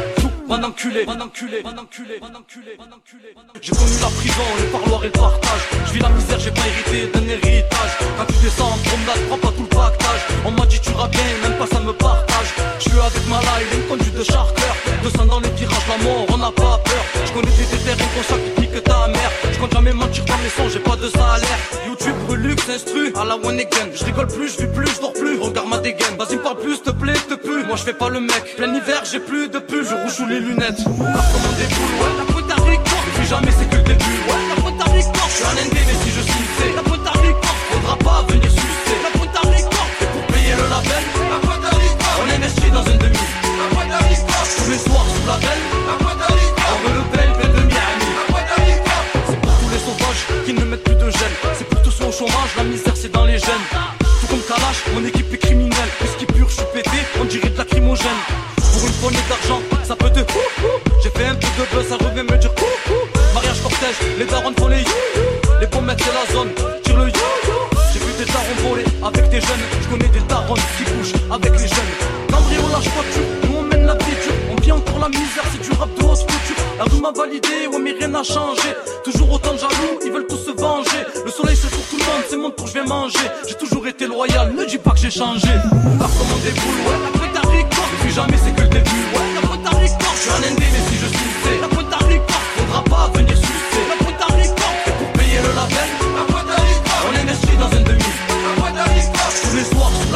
van 0.49 0.63
enculé, 0.63 1.05
van 1.05 1.21
enculé, 1.21 1.61
van 1.63 1.79
enculé, 1.79 2.19
van 2.21 2.35
enculé, 2.35 2.77
enculé. 2.79 3.35
J'ai 3.61 3.73
connu 3.73 3.97
la 4.01 4.09
prison, 4.09 4.47
le 4.59 4.67
parloir 4.71 5.05
et 5.05 5.07
le 5.07 5.13
partage. 5.13 5.65
Je 5.87 5.93
vis 5.93 6.01
la 6.01 6.09
misère, 6.11 6.39
j'ai 6.39 6.51
pas 6.51 6.67
hérité 6.67 7.11
d'un 7.13 7.29
héritage. 7.29 7.93
Quand 8.17 8.27
tu 8.27 8.35
descends 8.43 8.71
en 8.71 8.79
promenade, 8.79 9.21
prends 9.29 9.39
pas 9.39 9.53
tout 9.57 9.63
le 9.63 9.69
pactage. 9.69 10.23
On 10.45 10.51
m'a 10.53 10.67
dit 10.67 10.81
tu 10.81 10.91
iras 10.91 11.09
bien, 11.09 11.23
même 11.43 11.59
pas 11.59 11.67
ça 11.67 11.81
me 11.81 11.93
partage. 11.93 12.55
Je 12.79 12.89
suis 12.89 12.99
avec 12.99 13.29
ma 13.29 13.41
live, 13.41 13.69
une 13.75 13.87
conduite 13.89 14.15
de 14.15 14.25
charter. 14.25 14.63
200 15.03 15.27
dans 15.27 15.41
les 15.41 15.51
virages, 15.51 15.89
la 15.89 16.05
mort, 16.05 16.27
on 16.29 16.39
n'a 16.39 16.53
pas 16.53 16.79
peur. 16.85 17.05
Je 17.25 17.33
connais 17.33 17.51
des 17.51 17.67
déterres 17.67 18.07
inconscients 18.07 18.43
qui 18.45 18.61
piquent 18.61 18.85
ta 18.85 19.09
mère. 19.09 19.31
Je 19.53 19.59
compte 19.59 19.73
jamais 19.73 19.93
mentir 19.93 20.25
dans 20.25 20.39
mes 20.39 20.49
sons, 20.49 20.69
j'ai 20.69 20.81
pas 20.81 20.97
de 20.97 21.09
salaire. 21.09 21.61
YouTube, 21.87 22.17
relux, 22.29 22.57
instru, 22.73 23.13
à 23.17 23.25
la 23.25 23.37
one 23.37 23.59
again. 23.59 23.89
Je 23.95 24.05
rigole 24.05 24.29
plus, 24.29 24.55
je 24.55 24.67
vis 24.67 24.73
plus, 24.73 24.87
je 24.95 25.01
dors 25.01 25.13
plus. 25.13 25.39
Regarde 25.39 25.69
ma 25.69 25.79
dégaine, 25.79 26.17
vas-y 26.19 26.37
parle 26.37 26.59
plus, 26.59 26.83
te 26.83 26.91
plaît, 26.91 27.15
te 27.29 27.35
pue. 27.35 27.65
Moi 27.67 27.77
je 27.77 27.83
fais 27.83 27.95
pas 27.95 28.09
le 28.09 28.21
mec. 28.21 28.57
Plein 28.57 28.73
hiver, 28.75 29.03
j'ai 29.11 29.21
plus 29.21 29.49
de 29.49 29.59
pull, 29.59 29.85
je 29.85 29.97
sous 30.17 30.27
les 30.37 30.47
lunettes. 30.47 30.85
Car 30.85 31.25
comme 31.33 31.47
on 31.49 31.55
déboule, 31.57 31.95
ouais, 32.01 32.13
la 32.19 32.25
pointe 32.33 32.51
à 32.51 32.71
victoire. 32.71 33.03
Depuis 33.07 33.27
jamais 33.27 33.53
c'est 33.59 33.69
que 33.71 33.77
le 33.77 33.83
début, 33.83 34.17
ouais, 34.29 34.43
la 34.51 34.57
pointe 34.61 34.81
à 34.81 34.91
victoire. 34.93 35.29
Je 35.29 35.35
suis 35.35 35.45
un 35.45 35.55
ND, 35.65 35.77
mais 35.89 35.97
si 36.03 36.11
je 36.17 36.23
signe, 36.23 36.49
c'est 36.59 36.73
la 36.77 36.83
pointe 36.83 37.07
à 37.07 37.19
victoire. 37.25 37.57
Faudra 37.71 37.97
pas 37.97 38.19
venir 38.29 38.51
sucer. 38.51 38.97
La 39.05 39.11
pointe 39.17 39.37
à 39.37 39.49
victoire, 39.49 39.89
c'est 39.99 40.11
pour 40.13 40.25
payer 40.33 40.55
le 40.61 40.67
label. 40.69 41.05
La 41.33 41.39
pointe 41.41 41.65
à 41.65 41.75
victoire, 41.79 42.17
on 42.21 42.29
investit 42.37 42.71
dans 42.71 42.85
un 42.85 42.99
demi. 43.05 43.25
La 43.61 43.67
pointe 43.75 43.93
à 43.97 44.03
victoire, 44.13 44.45
tous 44.57 44.71
les 44.71 44.81
soirs 44.87 45.07
sous 45.09 45.27
la 45.27 45.39
belle. 45.41 45.65
La 45.89 45.97
pointe 46.05 46.23
à 46.29 46.33
victoire, 46.37 46.77
on 46.85 46.91
le 46.97 47.05
bel, 47.17 47.31
bel 47.41 47.53
de 47.57 47.63
Miami. 47.73 48.09
La 48.21 48.25
pointe 48.29 48.51
à 48.53 48.61
victoire, 48.61 49.05
c'est 49.29 49.41
pour 49.41 49.55
tous 49.57 49.71
les 49.73 49.83
sauvages 49.89 50.23
qui 50.45 50.53
ne 50.53 50.65
mettent 50.69 50.85
plus 50.85 51.01
de 51.01 51.09
gêne. 51.11 51.37
C'est 51.57 51.69
pour 51.69 51.81
tous 51.83 51.95
ceux 51.97 52.07
au 52.07 52.13
chômage, 52.13 52.53
la 52.57 52.65
misère 52.65 52.97
c'est 52.97 53.13
dans 53.13 53.25
les 53.25 53.39
gènes. 53.39 53.67
Tout 54.21 54.29
comme 54.29 54.45
Kalash, 54.45 54.85
mon 54.93 55.05
équipe 55.05 55.33
est 55.33 55.39
criminelle. 55.41 55.91
Whisky 56.01 56.27
pur, 56.27 56.49
je 56.51 56.57
suis 56.61 56.69
pété, 56.75 56.99
on 57.21 57.25
dirait 57.25 57.49
de 57.49 57.57
lacrymogène. 57.57 58.21
Pour 58.77 58.85
une 58.87 58.93
poignée 59.01 59.25
d'argent, 59.29 59.61
J'ai 61.03 61.11
fait 61.11 61.27
un 61.27 61.35
peu 61.35 61.47
de 61.47 61.75
buzz, 61.75 61.89
ça 61.89 61.97
revient 61.97 62.23
me 62.23 62.37
dire 62.39 62.55
coucou. 62.55 62.99
Mariage 63.35 63.61
cortège, 63.63 63.97
les 64.19 64.25
darons 64.25 64.53
font 64.59 64.69
les 64.69 64.81
you 64.81 64.87
Les 65.61 65.67
pommettes 65.67 66.01
c'est 66.03 66.15
la 66.15 66.35
zone, 66.35 66.51
tire 66.83 66.97
le 66.97 67.07
you 67.07 67.13
J'ai 67.93 67.99
vu 68.01 68.13
des 68.19 68.25
darons 68.33 68.69
volés 68.69 68.85
avec 69.05 69.29
des 69.29 69.41
jeunes. 69.41 69.65
Je 69.83 69.89
connais 69.89 70.09
des 70.09 70.21
darons 70.29 70.55
qui 70.55 70.85
couchent 70.85 71.21
avec 71.31 71.53
les 71.53 71.69
jeunes. 71.69 71.93
Cambriolage 72.31 72.89
voiture, 72.95 73.23
nous 73.45 73.57
on 73.59 73.63
mène 73.63 73.87
la 73.87 73.95
vie 73.95 74.17
dure. 74.23 74.35
On 74.51 74.61
vit 74.61 74.73
encore 74.73 74.99
la 75.01 75.09
misère, 75.09 75.45
c'est 75.53 75.63
du 75.63 75.79
rap 75.79 75.89
de 75.99 76.05
haute 76.05 76.21
couture. 76.21 76.57
La 76.79 76.85
rue 76.85 77.01
m'a 77.01 77.13
validé, 77.13 77.67
ouais, 77.71 77.79
mais 77.79 77.93
rien 77.93 78.09
n'a 78.09 78.23
changé. 78.23 78.69
Toujours 79.05 79.33
autant 79.33 79.53
de 79.53 79.59
jaloux, 79.59 79.99
ils 80.05 80.13
veulent 80.13 80.27
tous 80.27 80.45
se 80.45 80.51
venger. 80.51 81.03
Le 81.25 81.31
soleil 81.31 81.57
c'est 81.57 81.71
pour 81.71 81.85
tout 81.89 81.97
le 81.99 82.05
monde, 82.05 82.25
c'est 82.29 82.37
mon 82.37 82.51
tour, 82.51 82.67
je 82.67 82.73
viens 82.73 82.85
manger. 82.85 83.27
J'ai 83.49 83.55
toujours 83.55 83.87
été 83.87 84.07
loyal, 84.07 84.53
ne 84.53 84.65
dis 84.65 84.79
pas 84.79 84.91
que 84.91 84.99
j'ai 84.99 85.11
changé. 85.11 85.49
Pas 85.99 86.11
comme 86.19 86.33
on 86.35 86.41
déboule, 86.45 86.81
ouais, 86.87 87.37
à 87.37 87.41
record. 87.41 87.89
Depuis 87.99 88.13
jamais 88.15 88.37
c'est 88.43 88.55
que 88.55 88.63
le 88.63 88.69
début, 88.69 89.05
ouais, 89.15 89.36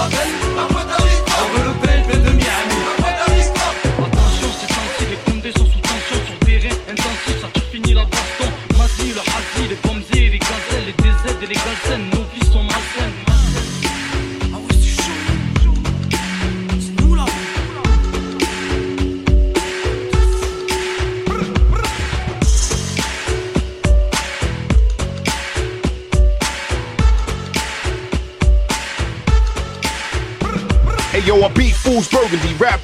soirs 0.01 0.11
sous 0.11 0.17
la 0.17 0.25
belle. 0.25 0.40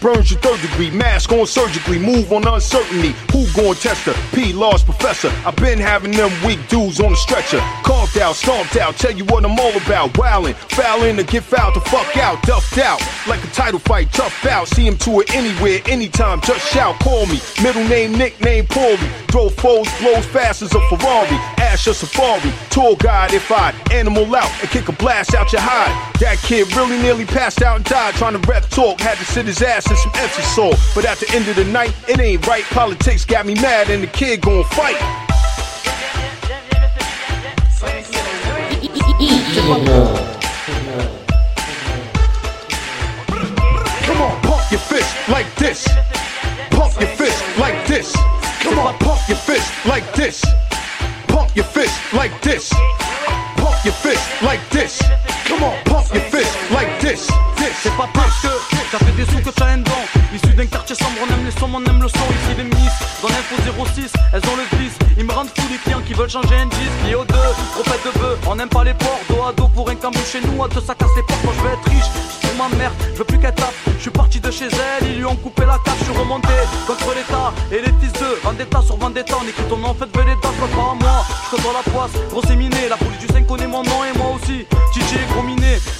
Burns 0.06 0.30
your 0.30 0.38
third 0.38 0.60
degree, 0.60 0.88
mask 0.92 1.32
on 1.32 1.44
surgically, 1.46 1.98
move 1.98 2.32
on 2.32 2.46
uncertainty. 2.46 3.12
Who 3.32 3.44
gon' 3.56 3.74
test 3.74 4.06
her? 4.06 4.14
P 4.32 4.52
lost 4.52 4.84
professor. 4.84 5.32
i 5.44 5.50
been 5.50 5.80
having 5.80 6.12
them 6.12 6.30
weak 6.46 6.60
dudes 6.68 7.00
on 7.00 7.10
the 7.10 7.16
stretcher. 7.16 7.58
Carved 7.82 8.16
out, 8.18 8.36
stomped 8.36 8.76
out, 8.76 8.94
tell 8.96 9.10
you 9.10 9.24
what 9.24 9.44
I'm 9.44 9.58
all 9.58 9.76
about. 9.76 10.12
Wildin', 10.12 10.54
fouling 10.70 11.16
to 11.16 11.24
get 11.24 11.42
fouled 11.42 11.74
the 11.74 11.80
fuck 11.80 12.16
out, 12.18 12.40
duffed 12.44 12.78
out. 12.78 13.02
Like 13.26 13.42
a 13.42 13.48
title 13.48 13.80
fight, 13.80 14.12
tough 14.12 14.46
out. 14.46 14.68
See 14.68 14.86
him 14.86 14.96
to 14.98 15.22
it 15.22 15.34
anywhere, 15.34 15.80
anytime, 15.86 16.40
just 16.40 16.72
shout, 16.72 17.00
call 17.00 17.26
me. 17.26 17.40
Middle 17.60 17.84
name, 17.88 18.12
nickname, 18.12 18.66
Paulie. 18.66 19.26
Drove 19.26 19.54
foes, 19.54 19.88
blows 19.98 20.26
fast 20.26 20.62
as 20.62 20.72
a 20.72 20.80
Ferrari. 20.88 21.55
Ash 21.76 21.86
a 21.88 21.92
Safari, 21.92 22.54
tour 22.70 22.96
guide 22.96 23.34
if 23.34 23.52
I 23.52 23.74
animal 23.92 24.34
out 24.34 24.50
and 24.62 24.70
kick 24.70 24.88
a 24.88 24.92
blast 24.92 25.34
out 25.34 25.52
your 25.52 25.60
hide. 25.60 25.92
That 26.20 26.38
kid 26.38 26.74
really 26.74 26.96
nearly 26.96 27.26
passed 27.26 27.60
out 27.60 27.76
and 27.76 27.84
died 27.84 28.14
trying 28.14 28.32
to 28.32 28.38
rep 28.48 28.66
talk. 28.70 28.98
Had 28.98 29.18
to 29.18 29.26
sit 29.26 29.44
his 29.44 29.60
ass 29.60 29.90
in 29.90 29.96
some 29.98 30.10
empty 30.16 30.40
soul. 30.40 30.72
But 30.94 31.04
at 31.04 31.18
the 31.18 31.28
end 31.36 31.48
of 31.48 31.56
the 31.56 31.66
night, 31.66 31.94
it 32.08 32.18
ain't 32.18 32.46
right. 32.46 32.64
Politics 32.64 33.26
got 33.26 33.44
me 33.44 33.56
mad 33.56 33.90
and 33.90 34.02
the 34.02 34.06
kid 34.06 34.40
gon' 34.40 34.64
fight. 34.72 34.96
Come 44.00 44.22
on, 44.22 44.40
pump 44.40 44.70
your 44.70 44.80
fist 44.80 45.28
like 45.28 45.54
this. 45.56 45.86
Pump 46.70 46.98
your 46.98 47.10
fist 47.20 47.44
like 47.58 47.86
this. 47.86 48.16
Come 48.60 48.78
on, 48.78 48.96
pump 48.96 49.28
your 49.28 49.36
fist 49.36 49.70
like 49.84 50.10
this. 50.14 50.42
Your 51.36 51.66
like 52.14 52.40
this. 52.40 52.72
Your 53.84 53.92
like 54.42 54.70
this. 54.70 55.02
Come 55.46 55.64
on, 55.64 55.74
your 55.86 56.42
like 56.72 56.98
this. 56.98 57.28
C'est 57.82 57.94
pas 57.94 58.08
parce 58.14 58.40
que 58.40 58.48
t'as 58.90 58.98
fait 58.98 59.12
des 59.12 59.24
sous 59.30 59.42
que 59.42 59.50
t'as 59.50 59.66
un 59.66 59.78
don. 59.78 59.92
Issu 60.34 60.54
d'un 60.54 60.64
quartier 60.66 60.96
sombre, 60.96 61.18
on 61.22 61.34
aime 61.34 61.44
les 61.44 61.50
sommes, 61.50 61.74
on 61.74 61.84
aime 61.84 62.02
le 62.02 62.08
son. 62.08 62.16
Ici 62.16 62.56
les 62.56 62.64
miss, 62.64 62.92
dans 63.20 63.28
l'info 63.28 63.56
06, 63.94 64.12
elles 64.32 64.40
ont 64.40 64.56
le 64.56 64.78
vice. 64.78 64.96
Ils 65.18 65.24
me 65.24 65.32
rendent 65.32 65.50
fou 65.54 65.66
les 65.70 65.76
clients 65.78 66.00
qui 66.06 66.14
veulent 66.14 66.30
changer 66.30 66.56
un 66.56 66.66
disque. 66.66 67.04
Lié 67.04 67.14
aux 67.14 67.24
deux, 67.24 67.52
prophète 67.74 68.00
de 68.06 68.18
bœuf, 68.18 68.38
on 68.46 68.56
n'aime 68.56 68.70
pas 68.70 68.84
les 68.84 68.94
porcs. 68.94 69.20
Dos 69.28 69.42
à 69.46 69.52
dos 69.52 69.68
pour 69.68 69.90
un 69.90 69.94
cambou 69.94 70.18
chez 70.30 70.40
nous, 70.40 70.64
à 70.64 70.68
deux 70.68 70.80
ça 70.80 70.94
casse 70.94 71.10
les 71.16 71.22
portes. 71.22 71.40
Quand 71.44 71.52
je 71.52 71.60
veux 71.60 71.72
être 71.72 71.88
riche, 71.90 72.10
pour 72.40 72.54
ma 72.56 72.74
mère, 72.76 72.92
je 73.12 73.18
veux 73.18 73.24
plus 73.24 73.38
qu'elle 73.38 73.54
tape. 73.54 73.74
Je 73.98 74.02
suis 74.02 74.10
parti 74.10 74.40
de 74.40 74.50
chez 74.50 74.68
elle, 74.68 75.06
ils 75.06 75.18
lui 75.18 75.26
ont 75.26 75.36
coupé 75.36 75.62
la 75.66 75.78
carte. 75.84 75.98
Je 76.00 76.04
suis 76.04 76.18
remonté 76.18 76.48
contre 76.86 77.14
l'État 77.14 77.52
et 77.70 77.82
les 77.82 77.92
fils 78.00 78.12
de 78.20 78.45
Vendetta 78.56 78.80
sur 78.80 78.96
Vendetta. 78.96 79.36
On 79.38 79.46
écrit 79.46 79.62
ton 79.68 79.76
nom, 79.76 79.92
faites 79.92 80.16
Vendetta, 80.16 80.48
soit 80.56 80.68
pas 80.68 80.90
à 80.90 80.94
moi. 80.94 81.24
Je 81.44 81.56
côtoie 81.56 81.72
la 81.74 81.92
poisse, 81.92 82.12
gros 82.30 82.42
séminé. 82.42 82.88
La 82.88 82.96
police 82.96 83.18
du 83.18 83.26
5 83.26 83.46
connaît 83.46 83.66
mon 83.66 83.82
nom 83.82 83.95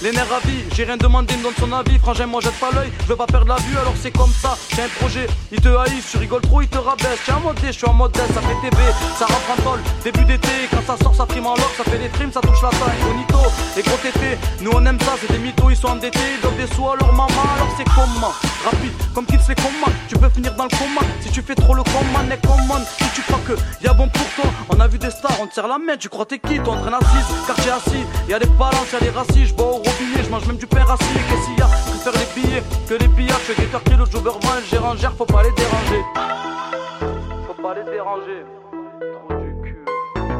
les 0.07 0.13
nerfs 0.13 0.29
ravis. 0.29 0.63
J'ai 0.75 0.85
rien 0.85 0.97
demandé, 0.97 1.37
me 1.37 1.43
donne 1.43 1.55
son 1.59 1.73
avis. 1.73 1.99
Frangin, 1.99 2.27
moi 2.27 2.41
jette 2.41 2.59
pas 2.61 2.71
l'œil, 2.73 2.93
je 3.03 3.07
veux 3.07 3.17
pas 3.17 3.27
perdre 3.27 3.49
la 3.49 3.57
vue, 3.57 3.77
alors 3.77 3.95
c'est 4.01 4.13
comme 4.13 4.31
ça. 4.31 4.57
J'ai 4.75 4.83
un 4.83 4.89
projet, 5.01 5.27
ils 5.51 5.61
te 5.61 5.69
haïssent, 5.69 6.11
tu 6.13 6.19
rigoles 6.19 6.43
trop, 6.43 6.63
ils 6.63 6.69
te 6.69 6.79
rabaissent. 6.79 7.25
J'ai 7.27 7.33
un 7.33 7.41
mode 7.41 7.57
D, 7.61 7.67
je 7.69 7.73
suis 7.73 7.89
en 7.89 7.93
mode 7.93 8.13
death, 8.13 8.33
ça 8.33 8.41
fait 8.41 8.71
TV, 8.71 8.83
ça 9.19 9.27
rentre 9.27 9.51
en 9.59 9.63
tôle. 9.63 9.81
Début 10.05 10.25
d'été, 10.25 10.49
quand 10.71 10.85
ça 10.87 10.97
sort, 11.03 11.15
ça 11.15 11.27
prime 11.27 11.47
en 11.47 11.57
lock, 11.57 11.73
ça 11.77 11.85
fait 11.85 11.99
des 11.99 12.09
trims, 12.11 12.33
ça 12.33 12.41
touche 12.41 12.63
la 12.63 12.71
taille. 12.71 13.01
Bonito 13.03 13.39
et 13.77 13.83
gros 13.83 13.97
tété, 13.97 14.39
nous 14.61 14.71
on 14.73 14.87
aime 14.87 15.01
ça, 15.01 15.15
c'est 15.21 15.33
des 15.33 15.39
mythos, 15.39 15.71
ils 15.71 15.77
sont 15.77 15.89
endettés, 15.89 16.19
ils 16.37 16.41
doivent 16.41 16.57
des 16.57 16.73
sous 16.75 16.89
à 16.89 16.97
leur 16.97 17.13
maman, 17.13 17.45
alors 17.57 17.69
c'est 17.77 17.89
comment? 17.95 18.33
Rapide, 18.65 18.93
comme 19.15 19.27
qu'ils 19.27 19.41
les 19.49 19.55
commandes, 19.55 19.95
tu 20.09 20.17
peux 20.17 20.29
finir 20.29 20.55
dans 20.55 20.65
le 20.65 20.71
coma. 20.71 21.01
Si 21.21 21.31
tu 21.31 21.43
fais 21.43 21.55
trop 21.55 21.75
le 21.75 21.83
command, 21.83 22.31
est 22.31 22.47
command. 22.47 22.85
Si 22.99 23.05
tu 23.15 23.23
crois 23.23 23.41
que 23.47 23.53
y 23.85 23.89
a 23.89 23.93
bon 23.93 24.09
pour 24.09 24.27
toi, 24.35 24.51
on 24.71 24.81
a 24.81 24.89
vu 24.89 24.99
des 24.99 25.11
stars, 25.11 25.37
on 25.41 25.47
te 25.47 25.55
serre 25.55 25.69
la 25.69 25.79
main, 25.79 25.97
tu 25.99 26.09
crois 26.09 26.27
t'es 26.27 26.39
qui, 26.39 26.59
toi 26.61 26.75
entraîne 26.75 26.95
assise, 26.95 27.27
quartier 27.47 27.71
assis, 27.71 28.05
y 28.29 28.35
a 28.35 28.39
des 28.39 28.47
balances, 28.47 28.93
y 28.93 28.97
a 28.97 29.01
des 29.01 29.11
racistes, 29.11 29.55
je 29.57 29.63
au 29.63 29.83
robinet, 29.97 30.25
je 30.25 30.31
mange 30.31 30.47
même 30.47 30.57
du 30.57 30.67
pain 30.67 30.85
rassis, 30.85 31.05
qu'est-ce 31.05 31.47
qu'il 31.47 31.59
y 31.59 31.63
a 31.63 31.67
faire 32.07 32.13
les 32.13 32.41
billets, 32.41 32.63
que 32.89 32.95
les 32.95 33.09
billards, 33.09 33.41
je 33.49 33.53
guetteur 33.55 33.83
qui 33.83 33.91
le 33.91 34.05
jobber 34.05 34.31
vend, 34.31 34.55
le 34.57 34.67
gérant 34.71 34.97
gère, 34.97 35.13
faut 35.17 35.27
pas 35.27 35.43
les 35.43 35.53
déranger. 35.53 36.03
Faut 37.47 37.63
pas 37.63 37.75
les 37.75 37.85
déranger. 37.91 38.45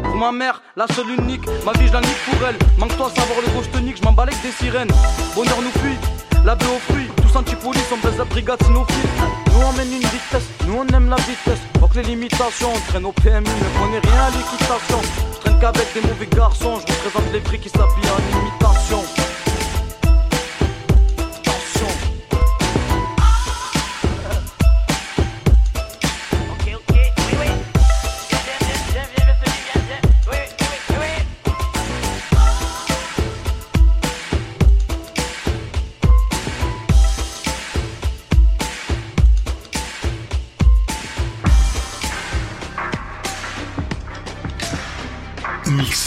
Pour 0.05 0.17
ma 0.17 0.33
mère, 0.33 0.63
la 0.77 0.87
seule 0.87 1.11
unique, 1.19 1.45
ma 1.65 1.73
vie 1.73 1.89
je 1.89 1.93
la 1.93 2.01
nique 2.01 2.23
pour 2.25 2.47
elle. 2.47 2.57
Manque-toi 2.79 3.11
savoir 3.11 3.41
le 3.45 3.53
ghost 3.53 3.73
tonique, 3.73 3.97
je 3.99 4.03
m'en 4.03 4.15
avec 4.23 4.41
des 4.43 4.53
sirènes. 4.53 4.93
Bonheur 5.35 5.61
nous 5.61 5.81
fuit, 5.81 5.99
la 6.45 6.55
baie 6.55 6.67
aux 6.67 7.23
tous 7.23 7.37
anti-police, 7.37 7.89
on 7.93 8.07
baisse 8.07 8.19
la 8.19 8.25
brigade 8.25 8.63
cynophile. 8.63 9.11
Nous 9.53 9.67
on 9.67 9.73
mène 9.73 9.93
une 9.93 10.07
vitesse, 10.07 10.49
nous 10.67 10.77
on 10.79 10.87
aime 10.95 11.11
la 11.11 11.17
vitesse. 11.17 11.61
Faut 11.81 11.89
que 11.89 11.97
les 11.97 12.05
limitations, 12.05 12.71
on 12.75 12.91
traîne 12.91 13.05
au 13.05 13.13
PMU, 13.13 13.41
ne 13.41 13.81
connaît 13.81 13.99
rien 13.99 14.23
à 14.23 14.31
l'équitation. 14.31 15.01
Je 15.35 15.41
traîne 15.41 15.59
qu'avec 15.59 15.93
des 15.95 16.01
mauvais 16.03 16.29
garçons, 16.35 16.79
je 16.79 16.93
représente 16.93 17.33
les 17.33 17.41
prix 17.41 17.59
qui 17.59 17.69
s'habillent 17.69 18.13
en 18.15 18.39
imitation. 18.39 19.26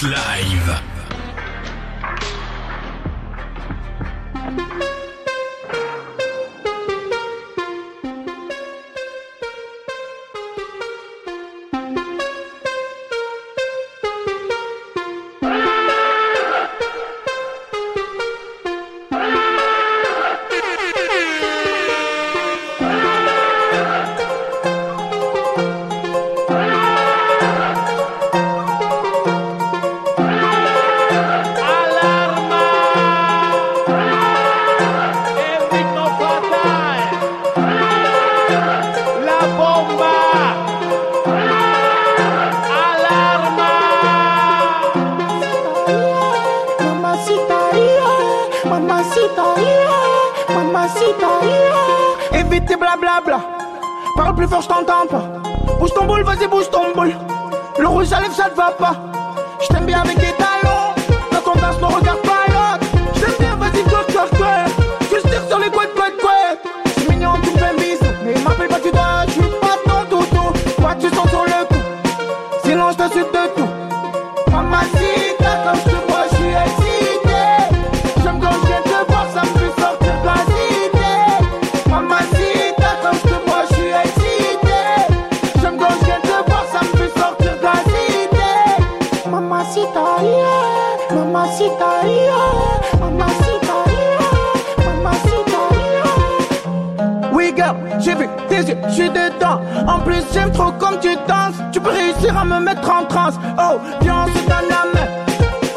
Live. 0.02 0.99
blabla. 52.98 53.40
Parle 54.16 54.36
plus 54.36 54.48
fort, 54.48 54.62
je 54.62 54.68
t'entends 54.68 55.08
pas. 55.10 55.24
Bouge 55.80 55.94
ton 55.94 56.06
boule, 56.06 56.24
vas-y, 56.24 56.48
bouge 56.48 56.70
ton 56.70 56.94
boule. 56.94 57.14
Le 57.78 57.88
rouge 57.88 58.12
à 58.12 58.22
lèvres, 58.22 58.34
ça 58.34 58.50
te 58.50 58.56
va 58.56 58.72
pas. 58.72 58.96
Je 59.62 59.68
t'aime 59.68 59.86
bien 59.86 60.02
avec 60.02 60.16
tes 60.16 60.34
talons. 60.34 60.94
Quand 61.32 61.52
on 61.52 61.60
danse, 61.60 61.80
ne 61.80 61.96
regarde 61.96 62.22
pas 62.22 62.46
l'autre. 62.48 62.86
Je 63.16 63.42
bien, 63.42 63.56
vas-y, 63.56 63.84
toi, 63.84 64.00
toi, 64.12 64.26
toi. 64.36 64.48
Tu 65.10 65.30
tires 65.30 65.48
sur 65.48 65.60
les 65.60 65.70
couettes, 65.70 65.94
couettes, 65.96 66.18
couettes. 66.20 66.74
C'est 66.98 67.10
mignon, 67.10 67.34
tu 67.44 67.52
me 67.52 67.58
fais 67.58 67.66
un 67.66 67.74
bisou. 67.76 68.06
Mais 68.26 68.34
m'appelle 68.42 68.68
pas 68.68 68.80
du 68.80 68.90
je 69.28 69.32
suis 69.32 69.42
pas 69.62 69.78
ton 69.86 70.18
toutou. 70.18 70.54
Toi, 70.80 70.96
tu 71.00 71.10
sens 71.10 71.30
sur 71.30 71.46
le 71.46 71.66
coup. 71.68 71.82
Sinon, 72.64 72.92
je 72.92 72.98
t'insulte 72.98 73.32
de 73.34 73.59
yeux, 98.68 98.78
je 98.90 98.94
suis 98.94 99.10
dedans. 99.10 99.62
En 99.88 100.00
plus, 100.00 100.24
j'aime 100.34 100.52
trop 100.52 100.72
comme 100.72 101.00
tu 101.00 101.16
danses. 101.28 101.56
Tu 101.72 101.80
peux 101.80 101.90
réussir 101.92 102.38
à 102.38 102.46
me 102.46 102.60
mettre 102.60 102.90
en 102.90 103.06
transe. 103.06 103.36
Oh, 103.58 103.80
viens, 104.02 104.26
on 104.26 104.28
se 104.28 104.40
donne 104.46 104.70
la 104.70 104.86
main. 104.94 105.08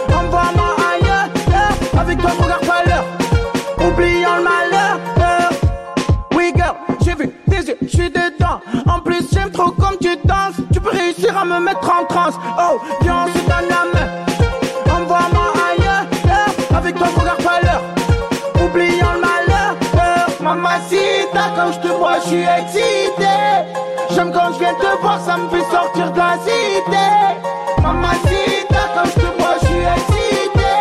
Envoie-moi 0.08 0.76
ailleurs, 0.92 1.28
yeah. 1.48 2.00
avec 2.00 2.18
toi, 2.20 2.30
regarde 2.38 2.66
pas 2.66 2.82
l'heure. 2.86 3.04
Oublions 3.78 4.36
le 4.38 4.44
malheur. 4.44 4.98
yeah. 5.18 5.50
Oui, 6.34 6.52
girl, 6.56 6.74
j'ai 7.04 7.14
vu 7.14 7.30
tes 7.48 7.62
yeux, 7.68 7.76
je 7.82 7.88
suis 7.88 8.10
dedans. 8.10 8.60
En 8.86 9.00
plus, 9.00 9.24
j'aime 9.32 9.50
trop 9.50 9.70
comme 9.70 9.96
tu 10.00 10.16
danses. 10.24 10.56
Tu 10.72 10.80
peux 10.80 10.90
réussir 10.90 11.36
à 11.36 11.44
me 11.44 11.60
mettre 11.60 11.90
en 11.90 12.04
transe. 12.06 12.34
Oh, 12.58 12.80
viens, 13.02 13.24
on 13.24 13.28
se 13.28 13.44
donne 13.44 13.68
la 13.68 13.84
main. 13.92 14.08
Envoie-moi 14.94 15.52
ailleurs, 15.70 16.04
yeah. 16.24 16.76
avec 16.78 16.96
toi, 16.96 17.08
regarde 17.16 17.42
pas 17.42 17.60
l'heure. 17.62 17.82
Oublions 18.64 19.12
le 19.14 19.20
malheur, 19.20 19.76
euh, 19.96 20.42
mamacita, 20.42 21.11
quand 21.62 21.72
je 21.72 21.78
te 21.78 21.88
vois, 21.88 22.18
je 22.24 22.28
suis 22.28 22.42
excité. 22.42 23.34
J'aime 24.10 24.32
quand 24.32 24.52
je 24.54 24.58
viens 24.58 24.74
te 24.74 25.00
voir, 25.00 25.20
ça 25.20 25.36
me 25.36 25.48
fait 25.48 25.64
sortir 25.70 26.10
de 26.10 26.18
la 26.18 26.36
cité. 26.44 27.06
Mamacita, 27.80 28.82
quand 28.94 29.04
je 29.04 29.14
te 29.20 29.28
vois, 29.38 29.54
je 29.60 29.66
suis 29.66 29.84
excité. 29.96 30.72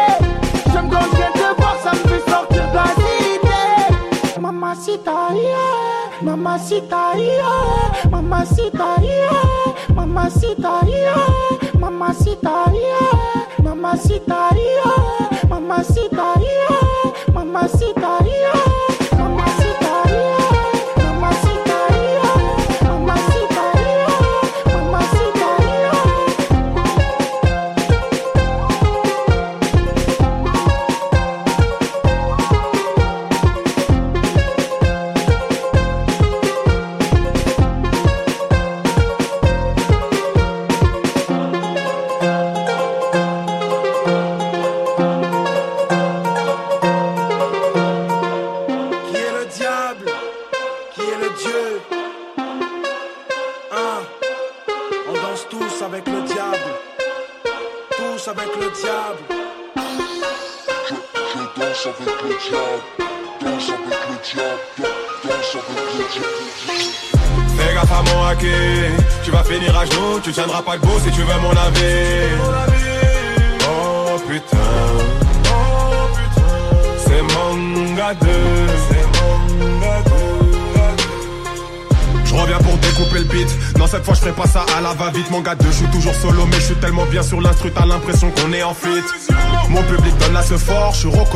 J'aime 0.74 0.90
quand 0.90 1.06
je 1.12 1.18
viens 1.18 1.32
te 1.34 1.62
voir, 1.62 1.76
ça 1.84 1.92
me 1.92 2.10
fait 2.10 2.32
sortir 2.32 2.64
de 2.72 2.76
la 2.76 2.90
cité. 2.96 4.40
Mamacita, 4.40 5.18
yeah, 5.36 6.22
mamacita, 6.24 7.02
yeah, 7.16 8.10
mamacita, 8.10 8.96
yeah, 9.02 9.94
mamacita, 9.96 10.74
yeah, 10.88 11.80
mamacita, 11.80 12.54
yeah, 12.74 13.64
mamacita, 13.64 14.50
yeah, 14.56 14.71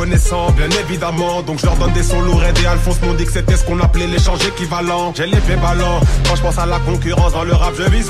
bien 0.06 0.68
évidemment. 0.80 1.42
Donc 1.42 1.60
je 1.60 1.66
leur 1.66 1.76
donne 1.76 1.92
des 1.92 2.02
sons 2.02 2.20
lourds 2.20 2.42
et 2.42 2.66
Alphonse 2.66 3.00
m'ont 3.02 3.14
dit 3.14 3.24
que 3.24 3.32
c'était 3.32 3.56
ce 3.56 3.64
qu'on 3.64 3.80
appelait 3.80 4.06
l'échange 4.06 4.44
équivalent. 4.46 5.12
J'ai 5.16 5.26
l'effet 5.26 5.56
ballon, 5.56 6.00
quand 6.28 6.36
je 6.36 6.42
pense 6.42 6.58
à 6.58 6.66
la 6.66 6.78
concurrence 6.80 7.32
dans 7.32 7.44
le 7.44 7.54
rap, 7.54 7.74
je 7.76 7.82
vise. 7.90 8.08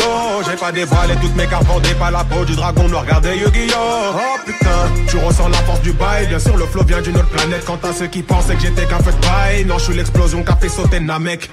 J'ai 0.48 0.56
pas 0.56 0.72
dévoilé 0.72 1.14
toutes 1.20 1.34
mes 1.36 1.46
cartes, 1.46 1.66
vendées 1.66 1.94
pas 1.94 2.10
la 2.10 2.24
peau 2.24 2.44
du 2.44 2.54
dragon 2.54 2.88
noir, 2.88 3.02
regardez 3.02 3.36
Yu-Gi-Oh! 3.36 4.14
Oh 4.14 4.38
putain, 4.44 5.06
tu 5.08 5.16
ressens 5.18 5.48
la 5.48 5.58
force 5.58 5.80
du 5.80 5.92
bail. 5.92 6.26
Bien 6.26 6.38
sûr, 6.38 6.56
le 6.56 6.66
flow 6.66 6.84
vient 6.84 7.00
d'une 7.00 7.16
autre 7.16 7.28
planète. 7.28 7.64
Quant 7.64 7.78
à 7.82 7.92
ceux 7.92 8.06
qui 8.06 8.22
pensaient 8.22 8.54
que 8.54 8.62
j'étais 8.62 8.84
qu'un 8.86 8.98
feu 8.98 9.12
de 9.12 9.26
paille, 9.26 9.64
non, 9.64 9.78
je 9.78 9.84
suis 9.84 9.94
l'explosion 9.94 10.42
qu'a 10.42 10.56
fait 10.56 10.68
sauter 10.68 11.00
Namek. 11.00 11.50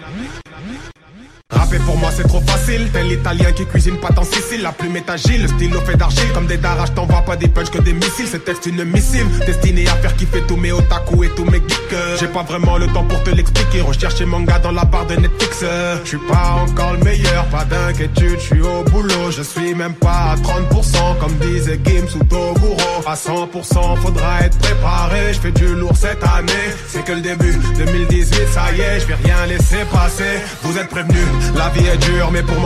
Facile, 2.74 2.90
tel 2.92 3.08
l'italien 3.08 3.52
qui 3.52 3.66
cuisine 3.66 3.98
pas 3.98 4.10
en 4.18 4.24
Sicile, 4.24 4.64
la 4.64 4.72
plume 4.72 4.96
est 4.96 5.10
agile, 5.10 5.44
le 5.44 5.48
stylo 5.48 5.80
fait 5.82 5.96
d'argile, 5.96 6.32
comme 6.34 6.48
des 6.48 6.58
darages 6.58 6.94
t'envoies 6.94 7.22
pas 7.22 7.36
des 7.36 7.48
punch 7.48 7.70
que 7.70 7.80
des 7.80 7.94
missiles, 7.94 8.28
c'est 8.30 8.44
texte 8.44 8.66
une 8.66 8.84
missive, 8.84 9.28
destinée 9.46 9.88
à 9.88 9.96
faire 9.96 10.16
kiffer 10.16 10.42
tous 10.48 10.56
mes 10.56 10.72
otaku 10.72 11.24
et 11.24 11.30
tous 11.30 11.46
mes 11.46 11.58
geeks. 11.60 11.96
J'ai 12.20 12.28
pas 12.28 12.44
vraiment 12.44 12.78
le 12.78 12.88
temps 12.88 13.04
pour 13.04 13.22
te 13.24 13.30
l'expliquer, 13.30 13.82
recherche 13.82 14.16
tes 14.16 14.26
mangas 14.26 14.60
dans 14.60 14.72
la 14.72 14.86
barre 14.86 15.06
de 15.06 15.16
Netflix. 15.16 15.64
Je 16.04 16.08
suis 16.08 16.18
pas 16.18 16.56
encore 16.62 16.94
le 16.94 17.00
meilleur, 17.00 17.46
pas 17.46 17.66
d'inquiétude, 17.66 18.40
je 18.40 18.46
suis 18.46 18.62
au 18.62 18.84
boulot, 18.90 19.30
je 19.30 19.44
suis 19.44 19.76
même 19.76 19.94
pas 19.94 20.32
à 20.32 20.36
30%, 20.36 21.20
comme 21.20 21.34
disait 21.36 21.80
Gims 21.86 22.18
ou 22.20 22.24
Toguro. 22.24 22.78
À 23.06 23.16
100% 23.16 23.98
faudra 24.02 24.42
être 24.42 24.58
préparé, 24.58 25.34
je 25.34 25.40
fais 25.40 25.52
du 25.52 25.76
lourd 25.76 25.96
cette 25.96 26.24
année, 26.24 26.70
c'est 26.88 27.04
que 27.04 27.12
le 27.12 27.22
début, 27.22 27.54
2018 27.78 28.34
ça 28.52 28.72
y 28.76 28.82
est, 28.82 29.00
je 29.02 29.08
vais 29.08 29.16
rien 29.16 29.46
laisser 29.48 29.84
passer, 29.92 30.40
vous 30.64 30.78
êtes 30.78 30.90
prévenus, 30.90 31.28
la 31.56 31.70
vie 31.70 31.86
est 31.88 31.98
dure, 31.98 32.32
mais 32.32 32.42
pour 32.42 32.63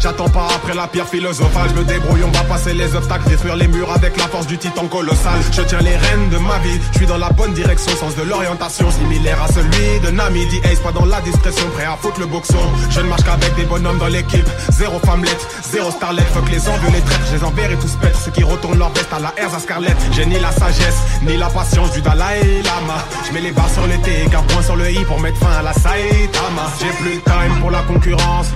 j'attends 0.00 0.28
pas 0.28 0.46
après 0.54 0.74
la 0.74 0.86
pierre 0.86 1.08
philosophale. 1.08 1.70
Je 1.70 1.80
me 1.80 1.84
débrouille, 1.84 2.22
on 2.24 2.30
va 2.30 2.44
passer 2.44 2.74
les 2.74 2.94
obstacles, 2.94 3.28
détruire 3.28 3.56
les 3.56 3.66
murs 3.68 3.90
avec 3.92 4.16
la 4.16 4.28
force 4.28 4.46
du 4.46 4.58
titan 4.58 4.86
colossal. 4.86 5.38
Je 5.52 5.62
tiens 5.62 5.80
les 5.80 5.96
rênes 5.96 6.28
de 6.30 6.38
ma 6.38 6.58
vie, 6.58 6.78
je 6.92 6.98
suis 6.98 7.06
dans 7.06 7.18
la 7.18 7.30
bonne 7.30 7.52
direction, 7.52 7.96
sens 7.96 8.14
de 8.16 8.22
l'orientation 8.22 8.90
similaire 8.90 9.42
à 9.42 9.48
celui 9.48 10.00
de 10.04 10.10
Nami. 10.10 10.46
Dit 10.46 10.60
Ace, 10.64 10.80
pas 10.80 10.92
dans 10.92 11.04
la 11.04 11.20
discrétion, 11.22 11.68
prêt 11.70 11.84
à 11.84 11.96
foutre 11.96 12.20
le 12.20 12.26
boxon. 12.26 12.58
Je 12.90 13.00
ne 13.00 13.08
marche 13.08 13.24
qu'avec 13.24 13.54
des 13.56 13.64
bonhommes 13.64 13.98
dans 13.98 14.06
l'équipe, 14.06 14.48
zéro 14.70 14.98
femmelette, 15.00 15.46
zéro 15.70 15.90
starlet. 15.90 16.22
Fuck 16.32 16.50
les 16.50 16.68
envieux, 16.68 16.90
les 16.92 17.00
traîtres, 17.00 17.26
je 17.30 17.36
les 17.36 17.44
enverrai 17.44 17.76
tous 17.76 17.96
pète. 18.00 18.16
Ceux 18.24 18.30
qui 18.30 18.44
retournent 18.44 18.78
leur 18.78 18.90
veste 18.90 19.12
à 19.12 19.18
la 19.18 19.32
Erza 19.42 19.58
Scarlett. 19.58 19.96
J'ai 20.12 20.26
ni 20.26 20.38
la 20.38 20.52
sagesse, 20.52 21.00
ni 21.22 21.36
la 21.36 21.48
patience 21.48 21.90
du 21.92 22.00
Dalai 22.00 22.62
Lama. 22.62 22.98
Je 23.26 23.32
mets 23.32 23.40
les 23.40 23.52
barres 23.52 23.70
sur 23.70 23.86
les 23.86 23.98
T, 23.98 24.28
qu'un 24.30 24.42
point 24.42 24.62
sur 24.62 24.76
le 24.76 24.90
i 24.90 25.04
pour 25.04 25.20
mettre 25.20 25.38
fin 25.38 25.52
à 25.58 25.62
la 25.62 25.72
Saitama. 25.72 26.70
J'ai 26.80 26.92
plus 27.02 27.14
le 27.14 27.22
time 27.22 27.60
pour 27.60 27.70
la 27.70 27.82
concurrence. 27.82 28.48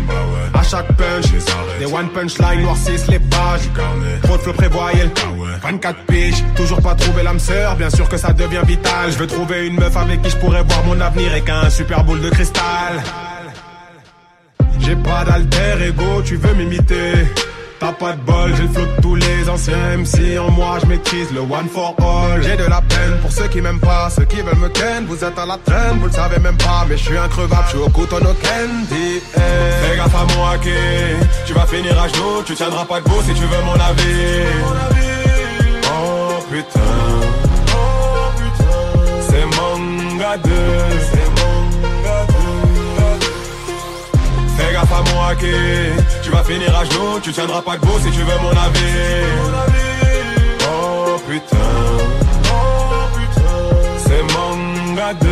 À 0.60 0.62
chaque 0.62 0.92
punch, 0.92 1.24
des 1.78 1.86
one 1.86 2.10
punchline 2.10 2.60
noircissent 2.60 3.06
les 3.08 3.18
pages. 3.18 3.62
Trop 4.22 4.36
de 4.36 4.42
flow 4.42 4.52
prévoyel. 4.52 5.10
24 5.62 6.04
piges, 6.04 6.44
toujours 6.54 6.82
pas 6.82 6.94
trouvé 6.94 7.22
l'âme 7.22 7.38
sœur. 7.38 7.76
Bien 7.76 7.88
sûr 7.88 8.06
que 8.10 8.18
ça 8.18 8.34
devient 8.34 8.60
vital. 8.66 9.10
Je 9.10 9.16
veux 9.16 9.26
trouver 9.26 9.68
une 9.68 9.76
meuf 9.76 9.96
avec 9.96 10.20
qui 10.20 10.28
je 10.28 10.36
pourrais 10.36 10.62
voir 10.62 10.84
mon 10.84 11.00
avenir 11.00 11.34
et 11.34 11.40
qu'un 11.40 11.70
super 11.70 12.04
boule 12.04 12.20
de 12.20 12.28
cristal. 12.28 13.02
J'ai 14.80 14.96
pas 14.96 15.24
d'alter 15.24 15.86
ego, 15.88 16.20
tu 16.26 16.36
veux 16.36 16.52
m'imiter. 16.52 17.14
T'as 17.80 17.92
pas 17.92 18.12
de 18.12 18.20
bol, 18.20 18.54
j'ai 18.56 18.64
le 18.64 18.68
flow 18.68 18.84
de 18.84 19.00
tous 19.00 19.14
les 19.14 19.48
anciens 19.48 19.96
MC 19.96 20.38
En 20.38 20.50
moi 20.50 20.76
je 20.82 20.86
maîtrise 20.86 21.32
le 21.32 21.40
one 21.40 21.66
for 21.72 21.96
all. 21.98 22.42
J'ai 22.42 22.54
de 22.54 22.64
la 22.64 22.82
peine 22.82 23.16
pour 23.22 23.32
ceux 23.32 23.48
qui 23.48 23.62
m'aiment 23.62 23.80
pas 23.80 24.10
Ceux 24.10 24.26
qui 24.26 24.36
veulent 24.42 24.58
me 24.58 24.68
ken, 24.68 25.06
vous 25.06 25.24
êtes 25.24 25.38
à 25.38 25.46
la 25.46 25.56
traîne 25.64 25.98
Vous 25.98 26.06
le 26.06 26.12
savez 26.12 26.38
même 26.40 26.58
pas, 26.58 26.84
mais 26.86 26.98
je 26.98 27.04
suis 27.04 27.16
increvable 27.16 27.64
Je 27.64 27.70
suis 27.70 27.78
au 27.78 27.88
couteau 27.88 28.20
no 28.20 28.34
candy. 28.34 29.20
Fais 29.32 29.96
gaffe 29.96 30.14
à 30.14 30.26
mon 30.36 30.46
hacké 30.46 30.76
Tu 31.46 31.54
vas 31.54 31.64
finir 31.64 31.98
à 31.98 32.06
genoux, 32.08 32.42
tu 32.44 32.54
tiendras 32.54 32.84
pas 32.84 33.00
debout 33.00 33.22
Si 33.26 33.32
tu 33.32 33.44
veux 33.44 33.62
mon 33.64 33.72
avis. 33.72 34.44
Oh 35.86 36.44
putain. 36.50 36.80
C'est 39.26 39.46
gars 40.18 40.36
de 40.36 40.50
C'est 41.10 41.30
mon 41.40 41.56
gars 42.04 42.26
de 42.28 42.40
Fais 44.58 44.72
gaffe 44.74 44.92
à 44.92 45.14
mon 45.14 45.22
hacké 45.28 45.99
tu 46.30 46.36
vas 46.36 46.44
finir 46.44 46.76
à 46.76 46.84
genoux, 46.84 47.20
tu 47.22 47.32
tiendras 47.32 47.62
pas 47.62 47.76
debout 47.76 47.98
si 47.98 48.10
tu 48.10 48.22
veux 48.22 48.38
mon 48.42 48.50
avis. 48.50 49.24
Oh 50.62 51.18
putain, 51.28 51.56
oh 52.52 53.08
putain, 53.16 53.58
c'est 53.98 54.22
manga 54.34 55.14
2. 55.14 55.28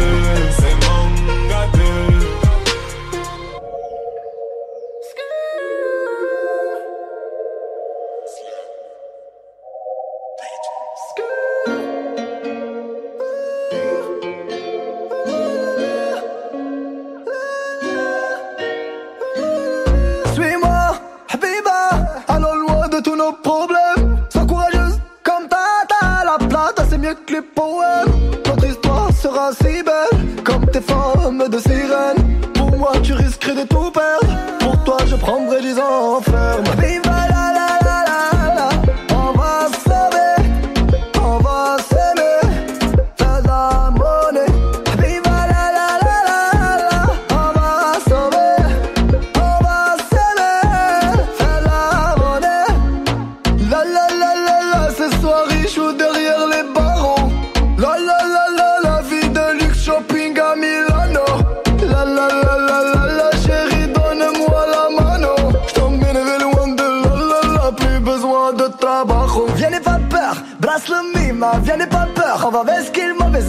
c'est 26.98 27.06
mieux 27.06 27.14
que 27.14 27.32
les 27.34 27.42
poèmes. 27.42 28.32
Notre 28.46 28.66
histoire 28.66 29.12
sera 29.12 29.52
si 29.52 29.82
belle, 29.82 30.42
comme 30.44 30.66
tes 30.66 30.80
formes 30.80 31.48
de 31.48 31.58
sirène. 31.58 32.40
Pour 32.54 32.76
moi, 32.76 32.92
tu 33.02 33.12
risquerais 33.12 33.54
de 33.54 33.68
tout 33.68 33.90
perdre. 33.90 34.36
Pour 34.60 34.82
toi, 34.84 34.98
je 35.06 35.16
prendrai 35.16 35.60
des 35.60 35.78
enfermes. 35.78 36.64
La 36.64 37.57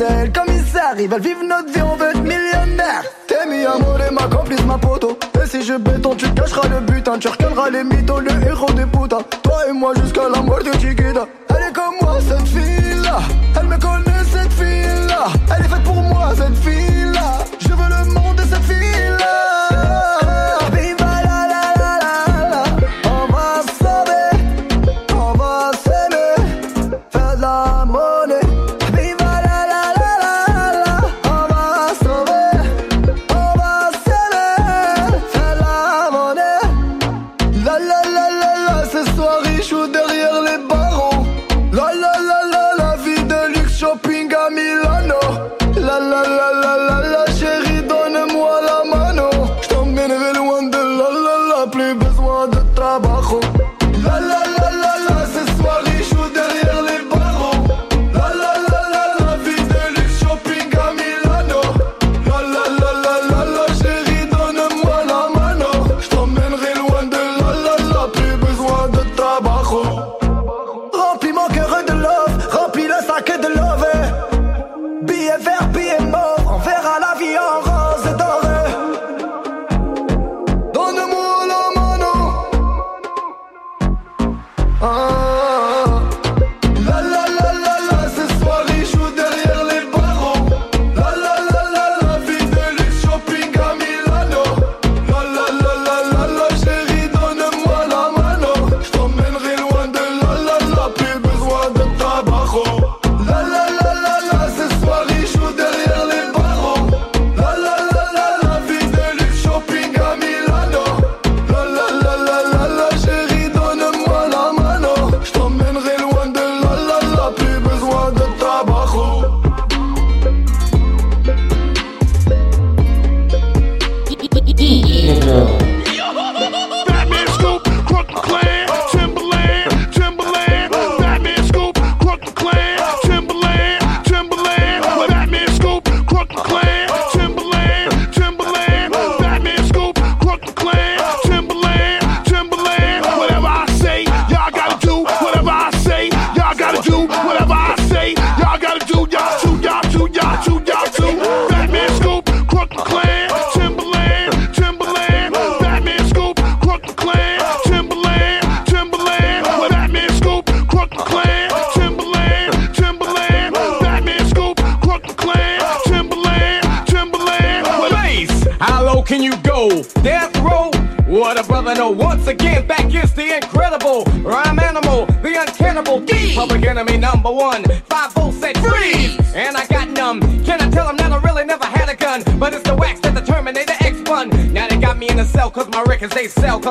ailes 0.02 0.32
Comme 0.32 0.54
ils 0.54 0.78
arrivent, 0.78 1.14
elles 1.14 1.22
vivent 1.22 1.44
notre 1.48 1.72
vie, 1.72 1.82
on 1.82 1.96
veut 1.96 2.10
être 2.10 2.22
millionnaire. 2.22 3.04
T'es 3.28 3.46
mis 3.48 3.62
et 3.62 4.14
ma 4.14 4.28
complice, 4.36 4.64
ma 4.66 4.78
poteau. 4.78 5.18
Et 5.42 5.48
si 5.48 5.64
je 5.64 5.74
béton, 5.74 6.16
tu 6.16 6.30
cacheras 6.34 6.68
le 6.68 6.80
butin 6.82 7.18
Tu 7.20 7.28
recaleras 7.28 7.70
les 7.70 7.84
mythos, 7.84 8.20
le 8.20 8.32
héros 8.48 8.72
des 8.74 8.86
putains. 8.86 9.24
Toi 9.44 9.68
et 9.70 9.74
moi 9.74 9.94
jusqu'à 10.02 10.30
la 10.30 10.42
mort 10.42 10.64
de 10.64 10.72
Chiquita. 10.80 11.28
Elle 11.50 11.70
est 11.70 11.74
comme 11.74 11.96
moi 12.02 12.18
cette 12.22 12.48
fille. 12.48 12.69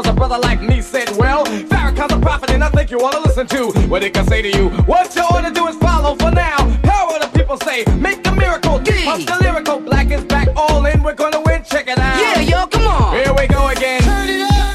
cause 0.03 0.13
a 0.13 0.15
brother 0.15 0.39
like 0.39 0.63
me 0.63 0.81
said, 0.81 1.11
well, 1.17 1.45
Farrakhan's 1.45 2.13
a 2.13 2.21
prophet 2.21 2.51
and 2.51 2.63
I 2.63 2.71
think 2.71 2.91
you 2.91 2.99
wanna 2.99 3.19
listen 3.19 3.49
to 3.49 3.73
what 3.89 4.01
he 4.03 4.11
can 4.11 4.25
say 4.29 4.41
to 4.43 4.49
you. 4.57 4.69
What 4.87 5.15
you 5.17 5.23
ought 5.23 5.41
to 5.41 5.51
do 5.51 5.67
is 5.67 5.77
follow 5.77 6.15
for 6.15 6.31
now. 6.31 6.57
Power 6.83 7.19
the 7.19 7.29
people 7.35 7.57
say, 7.59 7.85
make 7.97 8.25
a 8.25 8.33
miracle. 8.33 8.79
D. 8.79 9.05
Pump 9.05 9.27
the 9.27 9.39
lyrical, 9.43 9.81
black 9.81 10.11
is 10.13 10.23
back, 10.25 10.49
all 10.55 10.87
in, 10.87 11.03
we're 11.03 11.15
gonna 11.15 11.41
win, 11.41 11.65
check 11.65 11.89
it 11.89 11.99
out. 11.99 12.21
Yeah, 12.21 12.41
yo, 12.41 12.67
come 12.69 12.87
on. 12.87 13.13
Here 13.15 13.35
we 13.35 13.49
go 13.49 13.69
again. 13.69 14.03
Turn 14.03 14.29
it 14.29 14.43
up. 14.43 14.69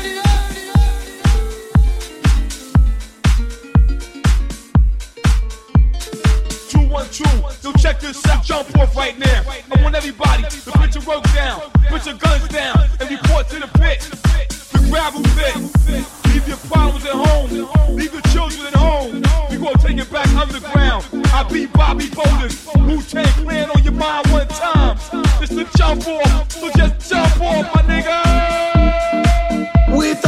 one, 6.92 7.10
two. 7.10 7.24
Yo, 7.64 7.72
check 7.80 8.00
this 8.00 8.24
out. 8.28 8.44
Jump 8.44 8.78
off 8.78 8.96
right 8.96 9.18
now. 9.18 9.42
I 9.72 9.82
want 9.82 9.96
everybody 9.96 10.44
to 10.44 10.72
put 10.72 10.94
your 10.94 11.04
rope 11.06 11.24
down, 11.34 11.62
put 11.88 12.06
your 12.06 12.16
guns 12.16 12.48
down, 12.50 12.88
and 13.00 13.10
report 13.10 13.48
to 13.50 13.60
the 13.60 13.68
pit 13.80 14.53
gravel 14.94 15.24
fit. 15.24 15.56
Leave 16.28 16.48
your 16.48 16.58
problems 16.70 17.04
at 17.04 17.14
home. 17.14 17.96
Leave 17.96 18.14
your 18.14 18.22
children 18.34 18.68
at 18.68 18.76
home. 18.76 19.24
We 19.50 19.58
gonna 19.58 19.78
take 19.80 19.98
it 19.98 20.12
back 20.12 20.28
underground. 20.36 21.04
I 21.34 21.42
be 21.52 21.66
Bobby 21.66 22.10
Bowden. 22.12 22.52
Wu 22.86 23.02
Tang 23.02 23.26
Clan 23.44 23.72
on 23.72 23.84
your 23.84 23.94
mind 23.94 24.28
one 24.28 24.48
time. 24.50 24.98
Just 25.40 25.56
the 25.56 25.68
jump 25.76 26.08
off. 26.08 26.52
So 26.52 26.70
just 26.78 27.10
jump 27.10 27.42
off, 27.42 27.74
my 27.74 27.82
nigga. 27.90 28.20
With 29.98 30.24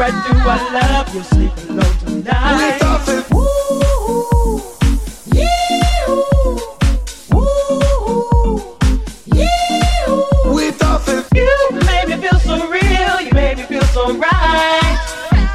right 0.00 0.14
through 0.24 0.48
our 0.48 0.72
love. 0.72 1.14
you, 1.14 1.22
sleep 1.22 1.52
alone 1.68 1.98
tonight. 1.98 2.72
We 2.72 2.80
dancing. 2.80 3.24
Woo, 3.36 4.62
You 11.34 11.80
made 11.86 12.08
me 12.08 12.16
feel 12.16 12.38
so 12.40 12.66
real. 12.68 13.20
You 13.20 13.32
made 13.34 13.58
me 13.58 13.64
feel 13.64 13.82
so 13.92 14.16
right. 14.16 14.98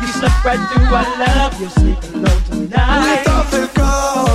You 0.01 0.07
slept 0.09 0.45
right 0.45 0.61
through 0.69 0.93
our 0.93 1.09
love. 1.17 1.59
You'll 1.59 1.69
sleep 1.71 1.97
alone 2.13 2.43
tonight. 2.43 3.17
We 3.17 3.23
dancing, 3.25 3.69
God. 3.75 4.29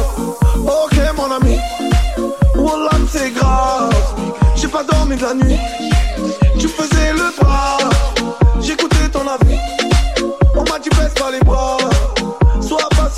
J'ai 4.56 4.68
pas 4.68 4.84
dormi 4.84 5.16
de 5.16 5.22
la 5.22 5.34
nuit. 5.34 5.79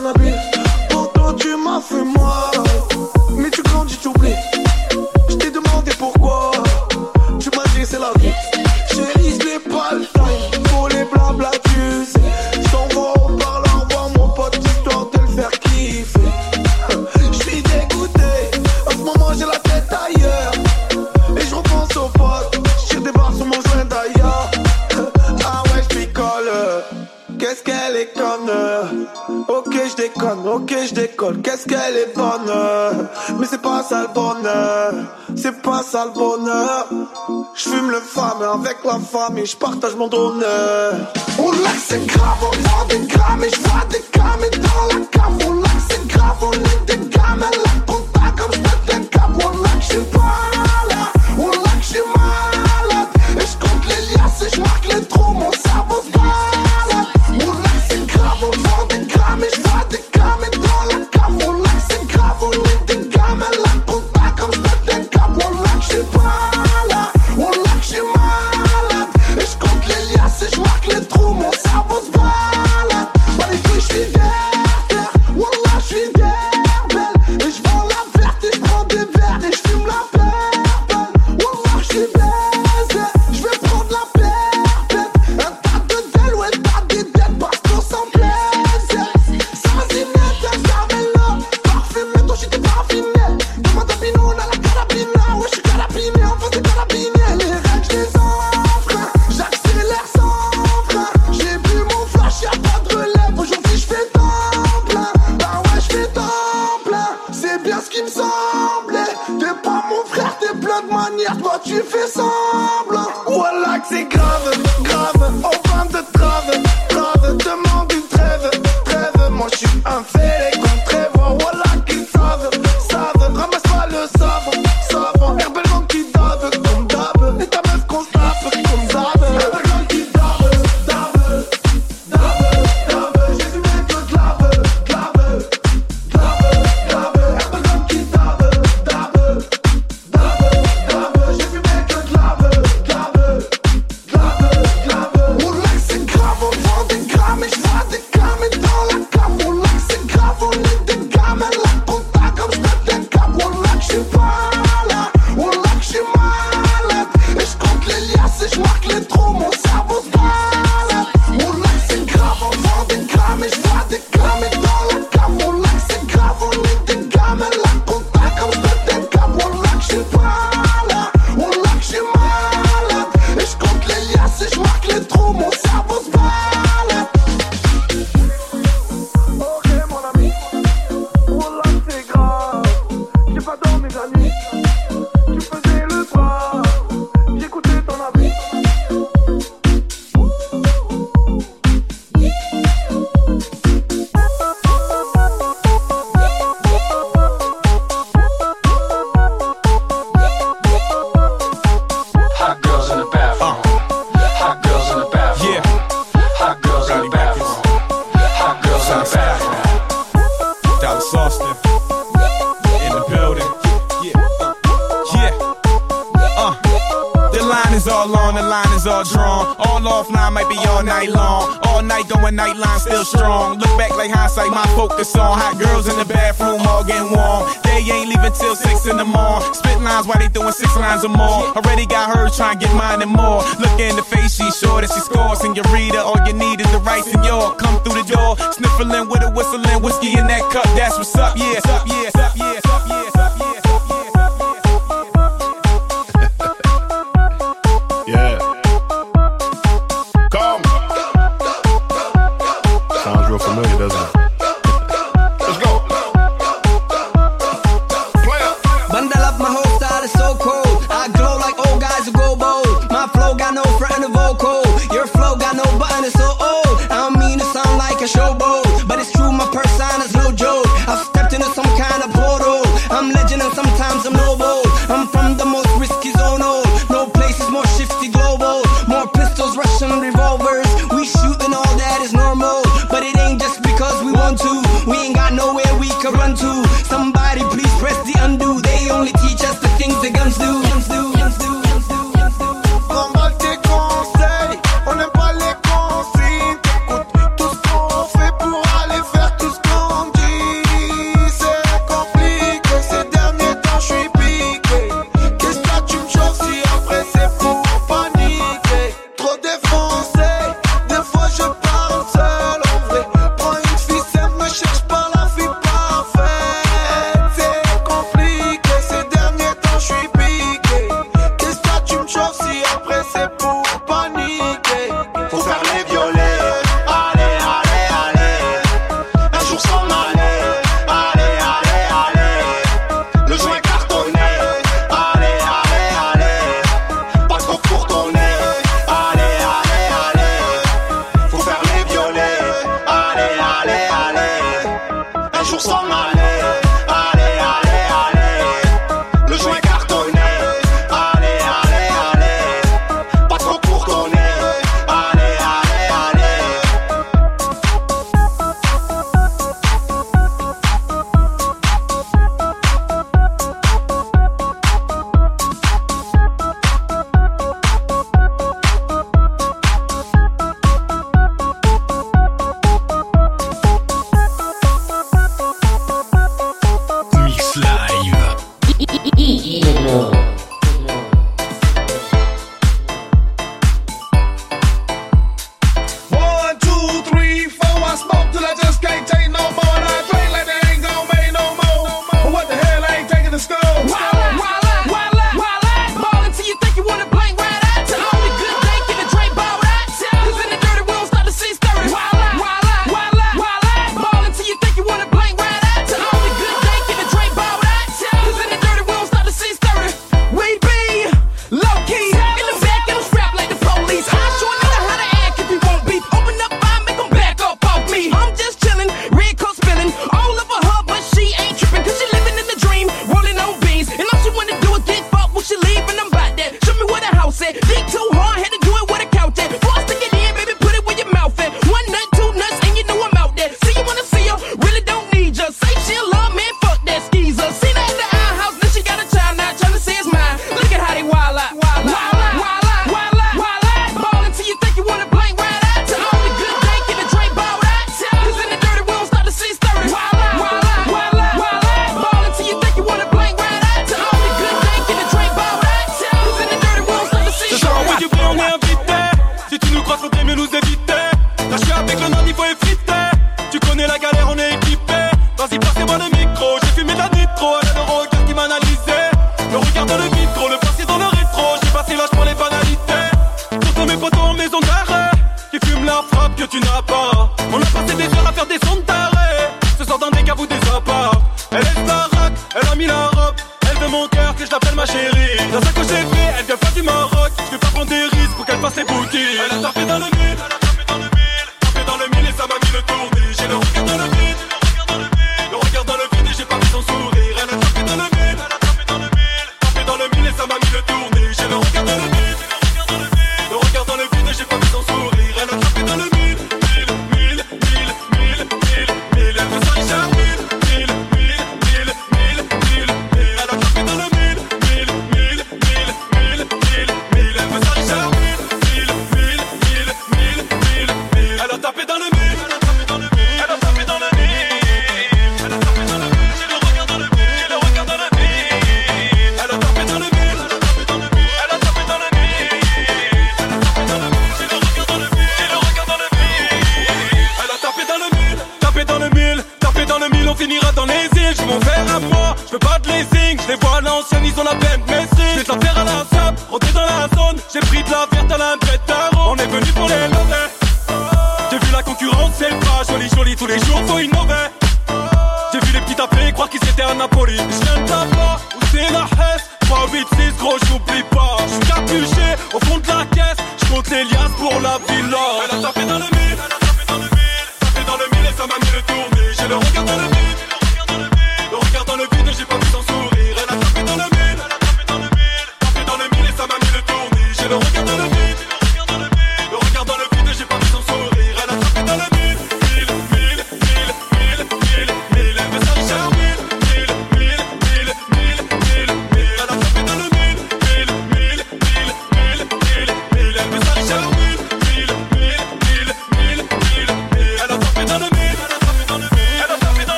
t'en. 0.00 0.12
Pourtant, 0.90 1.34
tu 1.34 1.56
m'as 1.56 1.80
fait 1.80 2.04
mal. 2.04 2.64
Mais 3.36 3.50
tu 3.50 3.62
grandis, 3.62 3.98
tu 3.98 4.08
oublies. 4.08 4.34
qu'est-ce 27.44 27.62
qu'elle 27.62 27.96
est 27.96 28.14
conne? 28.14 28.50
Ok, 29.48 29.74
je 29.90 29.96
déconne, 29.96 30.48
ok, 30.48 30.74
je 30.88 30.94
déconne, 30.94 31.42
qu'est-ce 31.42 31.66
qu'elle 31.66 31.96
est 31.96 32.14
bonne? 32.16 32.50
Mais 33.38 33.46
c'est 33.50 33.60
pas 33.60 33.82
ça 33.82 34.00
le 34.02 34.14
bonheur, 34.14 34.92
c'est 35.36 35.60
pas 35.60 35.82
ça 35.82 36.06
le 36.06 36.12
bonheur. 36.12 36.86
Je 37.54 37.68
fume 37.68 37.90
le 37.90 38.00
femme 38.00 38.40
avec 38.40 38.78
la 38.84 38.98
femme 38.98 39.36
et 39.36 39.44
je 39.44 39.56
partage 39.58 39.94
mon 39.94 40.08
donneur. 40.08 40.94
On 41.38 41.50
l'a 41.50 41.74
c'est 41.86 42.06
grave, 42.06 42.38
on 42.40 42.82
a 42.82 42.84
des 42.88 43.06
grammes 43.08 43.44
et 43.44 43.50
je 43.50 43.60
vois 43.60 43.84
des 43.90 44.04
gammes 44.16 44.62
dans 44.62 44.98
la 44.98 45.06
cave 45.06 45.46
On 45.46 45.52
l'a 45.60 45.68
c'est 45.90 46.06
grave, 46.06 46.36
on 46.40 46.52
est 46.52 46.84
des 46.86 47.08
gammes, 47.10 47.44
elle 47.52 47.60
la 47.66 47.74
pas 47.84 48.42
comme 48.42 48.52
je 48.54 48.60
pète 48.60 48.94
un 48.94 49.04
cap 49.04 49.30
On 49.34 49.62
l'a 49.62 49.68
que 49.68 49.92
je 49.92 49.98
pas 49.98 50.40
là, 50.88 51.12
on 51.38 51.48
l'a 51.48 51.74
que 51.78 51.86
je 51.92 52.00
malade. 52.16 53.08
Et 53.36 53.40
je 53.40 53.56
compte 53.58 53.84
les 53.86 54.14
liasses 54.14 54.42
et 54.46 54.56
je 54.56 54.60
marque 54.62 54.86
les 54.94 55.04
trous, 55.04 55.34
mon 55.34 55.52
sac 55.52 55.73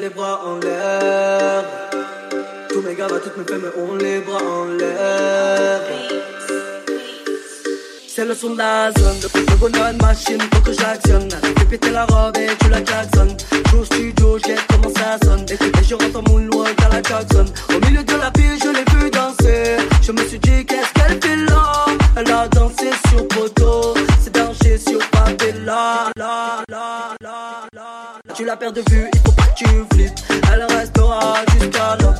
les 0.00 0.08
bras 0.08 0.40
en 0.44 0.58
l'air. 0.58 1.64
Tous 2.68 2.82
mes 2.82 2.94
gars, 2.94 3.06
toutes 3.08 3.36
me 3.36 3.44
faire, 3.44 3.58
mais 3.58 3.82
on 3.82 3.96
les 3.96 4.20
bras 4.20 4.42
en 4.42 4.66
l'air. 4.66 5.80
C'est 8.06 8.24
le 8.24 8.34
son 8.34 8.50
de 8.50 8.58
la 8.58 8.90
zone, 8.92 9.16
le, 9.22 9.56
bonheur 9.56 9.92
de 9.92 10.02
machine, 10.02 10.40
faut 10.52 10.60
que 10.60 10.72
j'actionne. 10.72 11.28
Fais 11.30 11.64
péter 11.64 11.90
la 11.90 12.04
robe 12.06 12.36
et 12.36 12.48
tu 12.60 12.68
la 12.68 12.80
klaxonnes. 12.80 13.36
Joue 13.70 13.78
au 13.78 13.84
studio, 13.84 14.38
j'ai 14.44 14.56
comment 14.68 14.92
ça 14.94 15.18
sonne. 15.24 15.46
Et, 15.50 15.84
je 15.84 15.94
rentre 15.94 16.18
en 16.18 16.22
moonwalk 16.30 16.80
à 16.84 16.88
la 16.88 17.02
Jackson. 17.02 17.46
Au 17.70 17.86
milieu 17.86 18.02
de 18.02 18.14
la 18.14 18.30
pile, 18.30 18.58
je 18.62 18.70
l'ai 18.70 18.84
vu 18.94 19.10
danser. 19.10 19.76
Je 20.02 20.12
me 20.12 20.26
suis 20.26 20.38
dit, 20.38 20.64
qu'est-ce 20.66 20.92
qu'elle 20.94 21.20
fait 21.22 21.36
là? 21.36 21.86
Elle 22.16 22.30
a 22.32 22.48
dansé 22.48 22.90
sur 23.08 23.26
poteau. 23.28 23.94
C'est 24.22 24.34
danger 24.34 24.78
sur 24.78 24.98
Pavella. 25.10 26.10
La, 28.48 28.56
perds 28.56 28.72
de 28.72 28.82
vue, 28.90 29.10
il 29.12 29.20
faut 29.20 29.32
pas 29.32 29.42
que 29.42 29.58
tu 29.58 29.66
flippes. 29.92 30.18
Elle 30.50 30.62
restera 30.62 31.34
jusqu'à 31.52 31.98
l'aube. 32.00 32.14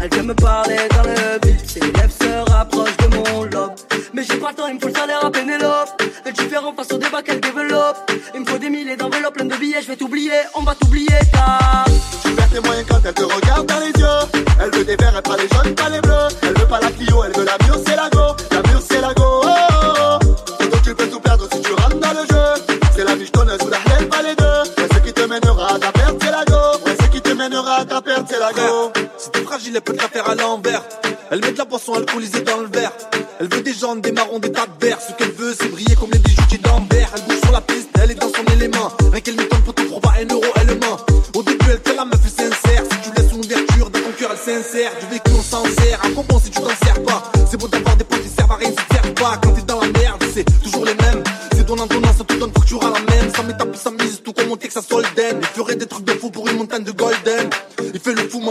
Elle 0.00 0.10
vient 0.10 0.22
me 0.22 0.34
parler 0.34 0.76
dans 0.90 1.02
le 1.02 1.40
bip. 1.40 1.58
Ses 1.66 1.80
lèvres 1.80 2.12
se 2.22 2.52
rapprochent 2.52 2.96
de 2.98 3.16
mon 3.16 3.42
lobe. 3.42 3.72
Mais 4.14 4.22
j'ai 4.22 4.36
pas 4.36 4.50
le 4.50 4.54
temps, 4.54 4.68
il 4.68 4.74
me 4.76 4.78
faut 4.78 4.86
le 4.86 4.94
salaire 4.94 5.24
à 5.24 5.32
Pénélope. 5.32 6.00
Le 6.24 6.30
différent 6.30 6.72
face 6.72 6.92
au 6.92 6.98
débat 6.98 7.20
qu'elle 7.22 7.40
développe. 7.40 8.12
Il 8.32 8.42
me 8.42 8.46
faut 8.46 8.58
des 8.58 8.70
milliers 8.70 8.96
d'enveloppes, 8.96 9.34
plein 9.34 9.46
de 9.46 9.56
billets, 9.56 9.82
je 9.82 9.88
vais 9.88 9.96
t'oublier, 9.96 10.30
on 10.54 10.62
va 10.62 10.76
t'oublier 10.76 11.18
car. 11.32 11.84
Tu 12.22 12.30
perds 12.30 12.50
tes 12.50 12.60
moyens 12.60 12.86
quand 12.88 13.00
elle 13.04 13.14
te 13.14 13.24
regarde 13.24 13.66
dans 13.66 13.80
les 13.80 14.00
yeux. 14.00 14.42
Elle 14.62 14.70
veut 14.70 14.84
des 14.84 14.94
verts, 14.94 15.14
elle 15.16 15.22
pas 15.22 15.36
les 15.36 15.48
jaunes, 15.48 15.74
pas 15.74 15.88
les 15.88 16.01
c'est. 28.32 28.92
Si 29.18 29.30
t'es 29.30 29.42
fragile, 29.42 29.72
elle 29.74 29.82
peut 29.82 29.94
te 29.94 30.02
la 30.02 30.08
faire 30.08 30.28
à 30.28 30.34
l'envers. 30.34 30.82
Elle 31.30 31.40
met 31.40 31.52
de 31.52 31.58
la 31.58 31.64
boisson 31.64 31.94
alcoolisée 31.94 32.40
dans 32.42 32.60
le 32.60 32.66
verre. 32.66 32.92
Elle 33.40 33.48
veut 33.48 33.62
des 33.62 33.74
jambes, 33.74 34.00
des 34.00 34.12
marrons, 34.12 34.38
des 34.38 34.52
tas 34.52 34.66
de 34.66 34.84
verres. 34.84 34.98
Ce 35.00 35.12
qu'elle 35.12 35.32
veut, 35.32 35.54
c'est 35.58 35.68
briller 35.68 35.94
comme 35.96 36.10
les 36.10 36.18
bijoutiers 36.18 36.58
d'Ambert. 36.58 37.10
Elle 37.14 37.22
bouge 37.22 37.40
sur 37.40 37.52
la 37.52 37.60
piste, 37.60 37.88
elle 38.02 38.10
est 38.10 38.14
dans 38.14 38.32
son 38.32 38.44
élément. 38.54 38.92
Rien 39.10 39.20
qu'elle 39.20 39.36
tombe 39.36 39.62
pour 39.62 39.74
te 39.74 39.82
pas 40.00 40.14
un 40.20 40.32
euro, 40.32 40.44
elle 40.56 40.78
ment. 40.78 40.98
Au 41.34 41.42
début, 41.42 41.66
elle 41.70 41.80
fait 41.84 41.96
la 41.96 42.04
meuf 42.04 42.22
sincère. 42.26 42.82
Si 42.90 43.10
tu 43.10 43.16
laisses 43.16 43.32
une 43.32 43.44
ouverture, 43.44 43.90
dans 43.90 44.00
ton 44.00 44.12
cœur, 44.18 44.30
elle 44.32 44.38
s'insère. 44.38 44.92
Du 45.00 45.06
vécu, 45.06 45.30
on 45.38 45.42
s'en 45.42 45.64
sert. 45.64 46.00
À 46.02 46.08
bon 46.08 46.38
si 46.38 46.50
tu 46.50 46.60
t'en 46.60 46.68
sers 46.68 47.02
pas? 47.04 47.22
C'est 47.50 47.56
beau 47.56 47.68
d'avoir 47.68 47.96
des 47.96 48.04
potes 48.04 48.22
qui 48.22 48.28
servent 48.28 48.52
à 48.52 48.56
rien, 48.56 48.70
si 48.70 48.94
servent 48.94 49.14
pas. 49.14 49.38
Quand 49.42 49.52
t'es 49.52 49.62
dans 49.62 49.80
la 49.80 49.88
merde, 49.88 50.22
c'est 50.34 50.44
toujours 50.62 50.84
les 50.84 50.94
mêmes. 50.94 51.22
C'est 51.54 51.66
donnant, 51.66 51.86
donnant, 51.86 52.12
ça 52.16 52.24
te 52.24 52.34
donne 52.34 52.52
à 52.80 52.90
la 52.90 53.00
même. 53.14 53.30
Ça 53.34 53.42
ta 53.42 53.78
ça 53.78 53.90
mise, 53.90 54.22
tout 54.24 54.32
comme 54.32 54.50
on 54.50 54.56
Texas 54.56 54.86
Solden. 54.88 55.40
Il 55.40 55.46
ferait 55.46 55.76
des 55.76 55.86
trucs 55.86 56.04
de 56.04 56.12
fou 56.12 56.30
pour 56.30 56.48
une 56.48 56.56
montagne 56.56 56.84
de 56.84 56.92
golden. 56.92 57.21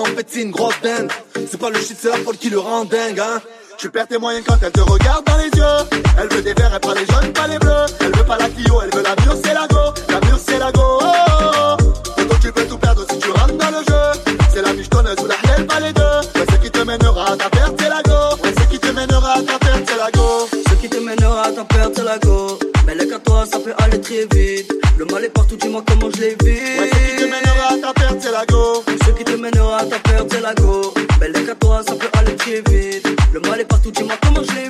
En 0.01 0.05
fait, 0.05 0.27
c'est 0.29 0.41
une 0.41 0.51
grosse 0.51 0.79
dingue. 0.81 1.11
C'est 1.49 1.59
pas 1.59 1.69
le 1.69 1.79
shit, 1.79 1.97
c'est 1.99 2.09
la 2.09 2.17
folle 2.17 2.37
qui 2.37 2.49
le 2.49 2.59
rend 2.59 2.85
dingue, 2.85 3.19
hein. 3.19 3.41
Tu 3.77 3.89
perds 3.89 4.07
tes 4.07 4.17
moyens 4.17 4.45
quand 4.47 4.57
elle 4.61 4.71
te 4.71 4.81
regarde 4.81 5.25
dans 5.25 5.37
les 5.37 5.45
yeux. 5.45 6.01
Elle 6.19 6.29
veut 6.29 6.41
des 6.41 6.53
verts, 6.53 6.71
elle 6.73 6.79
prend 6.79 6.93
les 6.93 7.05
jaunes, 7.05 7.33
pas 7.33 7.47
les 7.47 7.57
bleus. 7.57 7.85
Elle 7.99 8.15
veut 8.15 8.25
pas 8.25 8.37
la 8.37 8.49
Clio, 8.49 8.81
elle 8.83 8.93
veut 8.95 9.03
la 9.03 9.15
mur, 9.23 9.35
c'est 9.43 9.53
la 9.53 9.67
go. 9.67 9.93
La 10.09 10.19
mur, 10.21 10.39
c'est 10.45 10.59
la 10.59 10.71
go. 10.71 10.81
Oh, 10.81 11.05
oh, 11.05 11.75
oh. 11.79 12.21
Donc 12.21 12.39
tu 12.39 12.51
peux 12.51 12.65
tout 12.65 12.77
perdre 12.77 13.05
si 13.09 13.17
tu 13.17 13.31
rentres 13.31 13.57
dans 13.57 13.71
le 13.71 13.83
jeu. 13.87 14.37
C'est 14.53 14.61
la 14.61 14.73
michetonneuse 14.73 15.17
ou 15.23 15.27
la 15.27 15.35
haine, 15.55 15.65
pas 15.65 15.79
les 15.79 15.93
deux. 15.93 16.01
Ouais, 16.01 16.45
ce 16.51 16.57
qui 16.57 16.69
te 16.71 16.79
mènera 16.79 17.31
à 17.31 17.37
ta 17.37 17.49
perte, 17.49 17.73
c'est 17.79 17.89
la 17.89 18.03
go. 18.03 18.37
Ce 18.43 18.65
qui 18.69 18.79
te 18.79 18.87
mènera 18.87 19.33
à 19.33 19.41
ta 19.41 19.59
perte, 19.59 19.83
c'est 19.87 19.97
la 19.97 20.11
go. 20.11 20.47
Ce 20.69 20.75
qui 20.75 20.89
te 20.89 20.97
mènera 20.97 21.41
à 21.43 21.51
ta 21.51 21.63
perte, 21.63 21.93
c'est 21.95 22.03
la 22.03 22.19
go. 22.19 22.59
Mais 22.85 22.95
le 22.95 23.05
qu'à 23.05 23.19
toi, 23.19 23.45
ça 23.51 23.59
peut 23.59 23.73
aller 23.79 23.99
très 23.99 24.27
vite. 24.31 24.71
Le 24.97 25.05
mal 25.05 25.25
est 25.25 25.29
partout, 25.29 25.55
dis-moi 25.55 25.83
comment 25.87 26.09
je 26.13 26.21
l'ai 26.21 26.37
vu. 26.43 27.20
Ta 27.69 27.93
perte, 27.93 28.17
c'est 28.19 28.31
la 28.31 28.45
go. 28.47 28.83
Ce 29.05 29.11
qui 29.11 29.23
te 29.23 29.35
mènera 29.35 29.77
à 29.77 29.85
ta 29.85 29.99
perte, 29.99 30.31
c'est 30.31 30.41
la 30.41 30.53
go. 30.55 30.93
Mais 31.19 31.27
le 31.27 31.45
qu'à 31.45 31.55
toi, 31.55 31.81
ça 31.87 31.95
peut 31.95 32.09
aller 32.17 32.35
très 32.35 32.61
vite. 32.69 33.07
Le 33.33 33.39
mal 33.41 33.59
est 33.59 33.65
partout, 33.65 33.91
dis-moi 33.91 34.15
comment 34.23 34.41
je 34.43 34.51
l'ai 34.55 34.69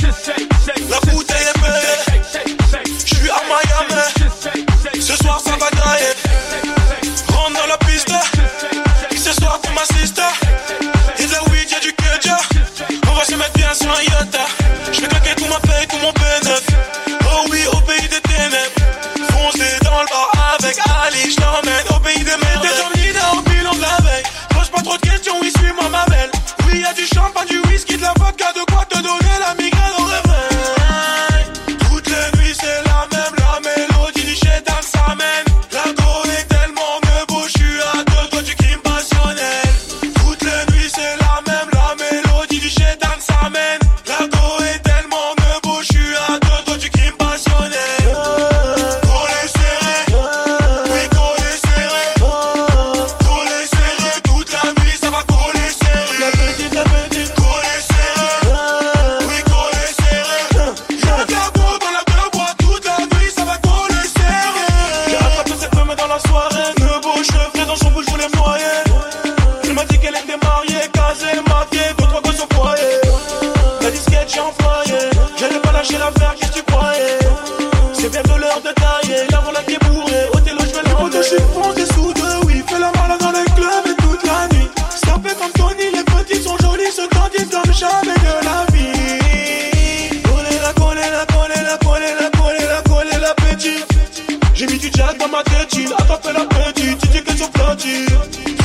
Arrête 95.11 95.19
dans 95.19 95.27
ma 95.27 95.43
tête, 95.43 95.73
chill, 95.73 95.91
attrape 95.97 96.25
la 96.33 96.45
petite, 96.45 97.01
tu 97.01 97.07
dis 97.07 97.23
que 97.23 97.31
tu 97.31 97.43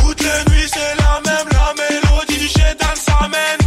Toutes 0.01 0.21
les 0.21 0.51
nuits 0.51 0.69
c'est 0.73 0.95
la 0.97 1.21
même, 1.25 1.49
la 1.51 1.75
mélodie 1.75 2.39
du 2.39 2.47
chétan 2.47 2.95
s'amène. 2.95 3.66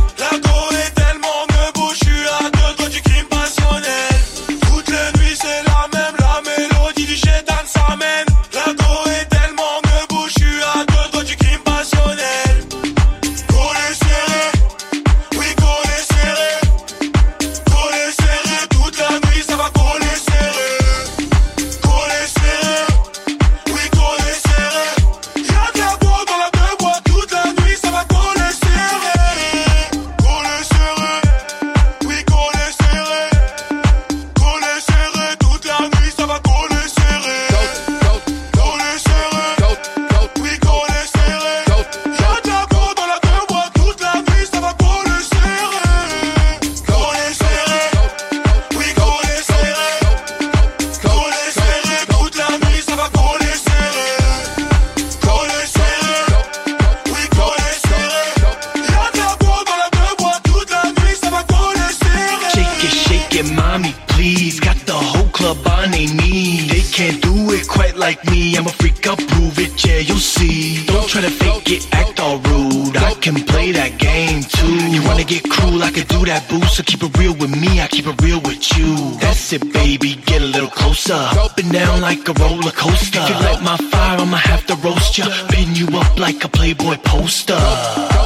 Like 82.10 82.28
a 82.28 82.34
roller 82.42 82.72
coaster. 82.72 83.20
If 83.22 83.30
you 83.30 83.36
light 83.36 83.62
my 83.62 83.78
fire, 83.92 84.18
I'ma 84.20 84.38
have 84.38 84.66
to 84.68 84.76
roast 84.88 85.18
ya. 85.20 85.26
Pin 85.50 85.76
you 85.76 85.88
up 86.02 86.18
like 86.18 86.44
a 86.44 86.50
Playboy 86.50 86.98
poster. 87.12 87.62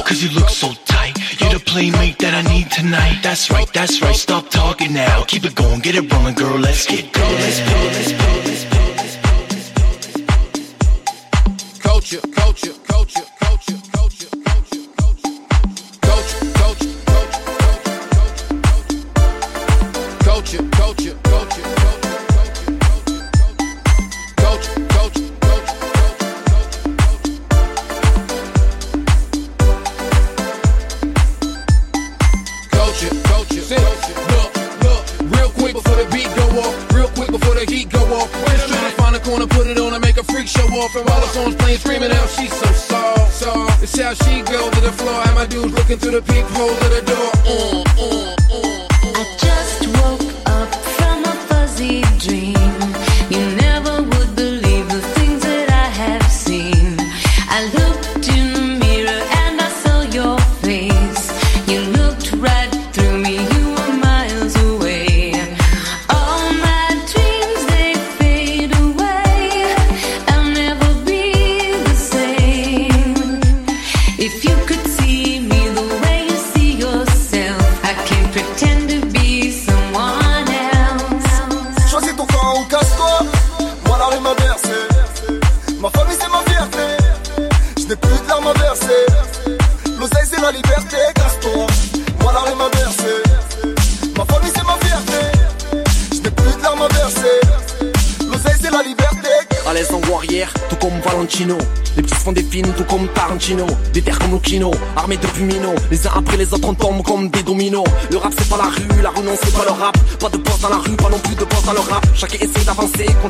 Cause 0.06 0.22
you 0.22 0.30
look 0.38 0.48
so 0.48 0.68
tight. 0.86 1.14
You're 1.38 1.54
the 1.58 1.62
playmate 1.72 2.18
that 2.20 2.32
I 2.40 2.42
need 2.52 2.70
tonight. 2.70 3.18
That's 3.22 3.50
right, 3.50 3.70
that's 3.74 4.00
right. 4.00 4.16
Stop 4.16 4.48
talking 4.48 4.94
now. 4.94 5.24
Keep 5.24 5.44
it 5.44 5.54
going, 5.54 5.80
get 5.80 5.94
it 5.96 6.10
rolling, 6.10 6.34
girl. 6.34 6.58
Let's 6.58 6.86
get 6.86 7.12
go. 7.12 7.20
Let's 7.20 7.60
go. 7.60 7.66
Let's 7.66 7.68
go. 7.68 7.98
Let's 7.98 8.12
go. 8.12 8.23
walking 45.94 46.10
through 46.10 46.20
the 46.20 46.33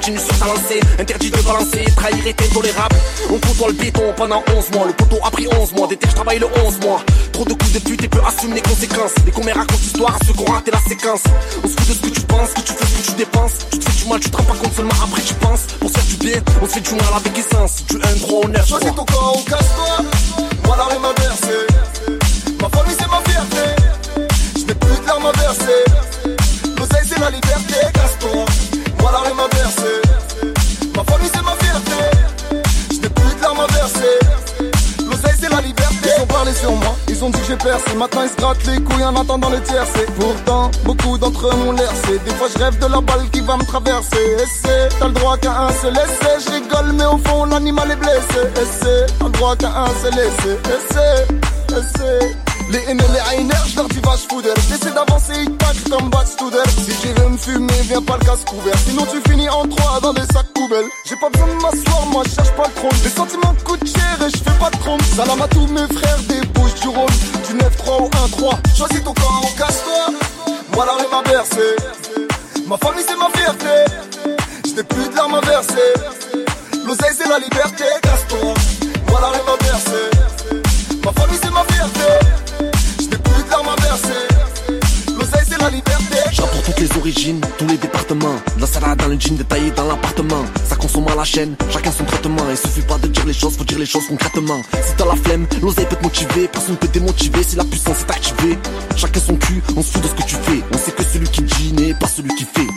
continue 0.05 0.19
sur 0.19 0.35
sa 0.35 0.47
lancée. 0.47 0.81
Interdit 0.99 1.31
de 1.31 1.41
balancer, 1.41 1.85
trahir 1.97 2.27
est 2.27 2.43
intolérable. 2.43 2.97
On 3.31 3.39
côtoie 3.39 3.69
le 3.69 3.75
béton 3.75 4.13
pendant 4.17 4.43
11 4.55 4.71
mois. 4.73 4.87
Le 4.87 4.93
poteau 4.93 5.17
a 5.25 5.31
pris 5.31 5.47
11 5.47 5.73
mois. 5.73 5.87
Des 5.89 5.99
je 6.03 6.15
travaille 6.15 6.39
le 6.39 6.47
11 6.47 6.81
mois. 6.81 7.01
Trop 7.33 7.45
de 7.45 7.55
coups 7.55 7.73
de 7.73 7.79
pute 7.79 8.05
et 8.05 8.09
peu 8.09 8.21
assume 8.21 8.53
les 8.53 8.61
conséquences. 8.61 9.15
Les 9.25 9.33
commères 9.33 9.57
racontent 9.57 9.81
l'histoire 9.81 10.15
à 10.15 10.19
ceux 10.27 10.35
qui 10.35 10.41
ont 10.43 10.53
raté 10.53 10.71
la 10.71 10.81
séquence. 10.81 11.23
On 11.63 11.69
se 11.69 11.73
fout 11.73 11.89
de 11.89 11.95
ce 11.95 12.01
que 12.01 12.09
tu 12.09 12.21
penses, 12.21 12.53
que 12.53 12.61
tu 12.61 12.73
fais, 12.75 12.87
ce 12.87 13.01
que 13.01 13.07
tu 13.07 13.13
dépenses. 13.17 13.53
Tu 13.71 13.79
te 13.79 13.91
fais 13.91 14.03
du 14.03 14.09
mal, 14.11 14.21
tu 14.21 14.31
te 14.31 14.37
rends 14.37 14.45
pas 14.45 14.55
compte 14.55 14.75
seulement 14.75 14.99
après 15.03 15.23
tu 15.23 15.35
penses. 15.35 15.63
Pour 15.81 15.89
se 15.89 15.95
faire 15.95 16.05
du 16.05 16.17
bien, 16.17 16.43
on 16.61 16.67
se 16.67 16.73
fait 16.73 16.81
du 16.81 16.95
mal 16.95 17.15
avec 17.17 17.39
essence. 17.39 17.85
Du 17.89 17.97
1 17.97 18.27
gros 18.27 18.45
honneur. 18.45 18.67
Choisis 18.67 18.95
ton 18.95 19.05
camp 19.07 19.33
ou 19.39 19.43
casse-toi. 19.49 20.05
Moi 20.67 20.77
la 20.77 20.99
m'a 20.99 21.13
bercé. 21.15 21.57
Ma 22.61 22.69
famille 22.69 22.97
c'est 22.99 23.09
ma 23.09 23.21
fierté. 23.25 23.65
Je 24.57 24.73
plus 24.75 25.01
de 25.01 25.07
larmes 25.07 25.27
à 25.27 25.33
verser. 25.33 25.85
L'oseille 26.77 27.09
c'est 27.09 27.21
la 27.21 27.31
liberté, 27.31 27.81
ils 37.09 37.25
ont 37.25 37.31
dit 37.31 37.41
que 37.41 37.47
j'ai 37.47 37.57
percé. 37.57 37.95
Maintenant 37.97 38.23
ils 38.23 38.31
se 38.31 38.37
grattent 38.37 38.67
les 38.67 38.81
couilles 38.81 39.05
en 39.05 39.17
attendant 39.17 39.51
le 39.51 39.61
tiercé. 39.63 40.07
Pourtant, 40.19 40.71
beaucoup 40.85 41.19
d'entre 41.19 41.47
eux 41.49 41.57
m'ont 41.57 41.73
l'air 41.73 41.91
c'est. 42.05 42.23
Des 42.25 42.31
fois 42.33 42.49
je 42.55 42.63
rêve 42.63 42.79
de 42.79 42.87
la 42.87 43.01
balle 43.01 43.29
qui 43.33 43.41
va 43.41 43.57
me 43.57 43.65
traverser. 43.65 44.37
C'est, 44.63 44.89
t'as 44.99 45.07
le 45.07 45.13
droit 45.13 45.37
qu'à 45.37 45.53
un 45.63 45.73
seul 45.73 45.95
essai. 45.95 46.51
Je 46.51 46.93
mais 46.93 47.05
au 47.05 47.19
fond 47.19 47.45
l'animal 47.45 47.91
est 47.91 47.97
blessé. 47.97 48.41
C'est, 48.81 49.07
t'as 49.19 49.25
le 49.27 49.31
droit 49.33 49.57
qu'à 49.57 49.69
un 49.69 49.89
seul 50.03 50.15
essai. 50.15 50.53
Et 50.53 50.93
c'est, 50.93 51.77
et 51.77 51.83
c'est. 51.97 52.44
Les 52.71 52.79
haines 52.89 53.01
et 53.01 53.13
les 53.13 53.39
hainers, 53.41 53.55
vache 54.05 54.27
foudre 54.29 54.49
J'essaie 54.69 54.93
d'avancer, 54.93 55.33
ils 55.43 55.57
taclent 55.57 55.91
comme 55.91 56.11
Bad 56.11 56.27
Studer 56.27 56.63
Si 56.69 56.97
tu 57.01 57.09
veux 57.09 57.29
me 57.29 57.37
fumer, 57.37 57.81
viens 57.83 58.03
pas 58.03 58.17
le 58.19 58.25
casse 58.25 58.45
couvert 58.45 58.75
Sinon 58.87 59.07
tu 59.11 59.31
finis 59.31 59.49
en 59.49 59.67
trois 59.69 60.01
dans 60.01 60.13
des 60.13 60.25
sacs 60.33 60.53
poubelles. 60.55 60.87
J'ai 61.05 61.17
pas 61.17 61.29
besoin 61.31 61.49
de 61.49 61.63
m'asseoir, 61.63 62.07
moi 62.07 62.23
je 62.27 62.35
cherche 62.35 62.53
pas 62.53 62.67
le 62.69 62.75
trône. 62.75 62.99
Les 63.05 63.11
sentiments 63.11 63.55
coûtent 63.65 63.87
cher 63.87 64.27
et 64.27 64.31
je 64.31 64.37
fais 64.39 64.59
pas 64.59 64.71
de 64.71 64.77
trompe 64.79 65.03
Salam 65.17 65.41
à 65.43 65.49
tous 65.49 65.67
mes 65.67 65.87
frères 65.95 66.19
des 66.29 66.47
bouches 66.49 66.81
du 66.81 66.89
rôle 66.89 67.11
Du 67.47 67.55
9-3 67.55 68.03
ou 68.03 68.09
1-3 68.09 68.77
Choisis 68.77 69.05
ton 69.05 69.15
camp 69.15 69.43
ou 69.43 69.59
casse-toi 69.59 70.15
Moi 70.75 70.87
la 70.87 70.93
rue 70.93 71.11
m'a 71.11 71.23
Ma 72.67 72.79
famille 72.79 73.05
c'est 73.07 73.17
ma 73.17 73.29
fierté. 73.39 73.93
Je 74.67 74.73
n'ai 74.73 74.83
plus 74.85 75.09
de 75.09 75.15
larmes 75.15 75.35
à 75.35 75.41
verser. 75.41 75.93
L'oseille 76.87 77.15
c'est 77.17 77.29
la 77.29 77.39
liberté, 77.39 77.85
casse-toi 78.03 78.55
Moi 79.11 79.21
la 79.21 79.29
rue 79.29 79.45
Ma 81.05 81.13
famille 81.13 81.39
c'est 81.43 81.51
ma 81.51 81.65
fierté 81.65 82.24
La 85.65 85.71
liberté 85.71 86.15
toutes 86.67 86.81
les 86.81 86.97
origines, 86.99 87.41
tous 87.59 87.67
les 87.67 87.79
départements. 87.79 88.37
De 88.57 88.61
la 88.61 88.67
salade 88.67 88.99
dans 88.99 89.09
le 89.09 89.19
jean 89.19 89.35
détaillé 89.35 89.71
dans 89.71 89.87
l'appartement. 89.87 90.45
Ça 90.69 90.77
consomme 90.77 91.07
à 91.09 91.15
la 91.15 91.25
chaîne, 91.25 91.57
chacun 91.71 91.91
son 91.91 92.05
traitement. 92.05 92.43
Il 92.51 92.57
suffit 92.57 92.83
pas 92.83 92.99
de 92.99 93.09
dire 93.09 93.25
les 93.25 93.33
choses, 93.33 93.57
faut 93.57 93.65
dire 93.65 93.79
les 93.79 93.87
choses 93.87 94.07
concrètement. 94.09 94.61
Si 94.83 94.95
t'as 94.97 95.07
la 95.07 95.17
flemme, 95.17 95.47
l'oseille 95.63 95.87
peut 95.87 95.97
te 95.97 96.03
motiver. 96.03 96.49
Personne 96.49 96.77
peut 96.77 96.89
démotiver 96.89 97.43
si 97.43 97.57
la 97.57 97.65
puissance 97.65 98.01
est 98.01 98.11
activée. 98.11 98.59
Chacun 98.97 99.21
son 99.21 99.37
cul, 99.37 99.63
on 99.75 99.83
se 99.83 99.93
fout 99.93 100.03
de 100.03 100.09
ce 100.09 100.15
que 100.15 100.23
tu 100.23 100.37
fais. 100.37 100.63
On 100.73 100.79
sait 100.79 100.93
que 100.93 101.03
celui 101.03 101.29
qui 101.29 101.43
dit 101.43 101.73
n'est 101.73 101.95
pas 101.95 102.09
celui 102.09 102.35
qui 102.35 102.45
fait. 102.45 102.69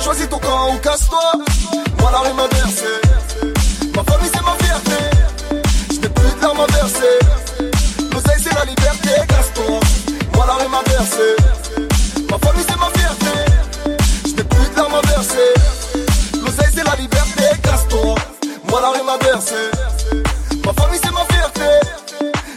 Choisis 0.00 0.28
ton 0.28 0.38
camp 0.38 0.74
ou 0.74 0.78
casse-toi 0.78 1.32
Moi 1.98 2.10
la 2.10 2.18
rue 2.18 2.34
m'a 2.34 2.48
famille 4.04 4.30
c'est 4.32 4.42
ma 4.42 4.54
fierté 4.64 6.08
plus 6.14 6.34
de 6.36 6.42
larmes 6.42 6.66
m'a 11.02 12.38
famille 12.38 12.64
c'est 12.68 12.76
ma 12.78 12.88
fierté. 12.94 13.34
Je 14.24 14.36
n'ai 14.36 14.44
plus 14.44 14.70
de 14.70 14.76
larmes 14.76 14.94
à 14.94 15.00
verser 15.08 15.52
L'oseille 16.40 16.72
c'est 16.72 16.84
la 16.84 16.94
liberté, 16.94 17.42
casse-toi. 17.60 18.14
Moi 18.68 18.80
la 18.80 18.90
rue 18.90 19.04
m'a 19.04 19.18
bercé. 19.18 19.54
Ma 20.64 20.72
famille 20.72 21.00
c'est 21.02 21.10
ma 21.10 21.24
fierté. 21.24 21.70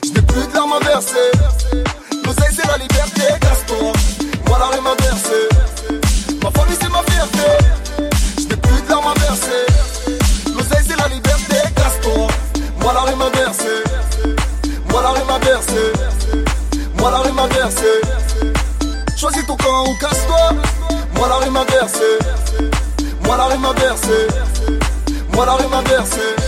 Je 0.04 0.10
n'ai 0.12 0.22
plus 0.22 0.46
de 0.48 0.54
larmes 0.54 0.74
à 0.74 0.80
verser 0.80 1.32
L'oseille 2.24 2.54
c'est 2.56 2.68
la 2.68 2.78
liberté, 2.78 3.22
casse-toi. 3.42 3.92
Moi 4.48 4.58
la 4.60 4.66
rue 4.68 4.82
m'a 4.82 4.96
bercé. 4.96 5.50
Ma 6.44 6.52
famille 6.52 6.78
c'est 6.80 6.90
ma 6.90 7.02
fierté. 7.02 7.50
Je 8.38 8.44
n'ai 8.44 8.58
plus 8.58 8.82
de 8.84 8.90
larmes 8.90 9.08
à 9.08 9.20
verser 9.22 9.66
L'oseille 10.54 10.86
c'est 10.88 10.98
la 10.98 11.08
liberté, 11.08 11.56
casse-toi. 11.76 12.28
Moi 12.80 12.94
la 12.94 13.02
rue 13.02 13.16
m'a 13.16 13.30
bercé. 13.32 13.82
Moi 14.92 15.02
la 15.02 15.10
rue 15.10 15.26
m'a 15.26 15.40
bercé. 15.40 15.94
Moi 17.00 17.10
la 17.10 17.18
rue 17.20 17.32
m'a 17.32 17.48
bercé 17.48 18.25
moi 21.26 21.40
la 21.40 21.44
rime 21.44 21.58
a 21.58 21.64
versé. 21.64 22.20
Moi 23.24 23.36
la 23.36 23.48
rime 23.48 23.66
a 23.66 23.74
versé. 23.74 24.28
Moi 25.34 25.44
la 25.44 25.56
rime 25.56 25.74
a 25.74 25.82
versé. 25.82 26.45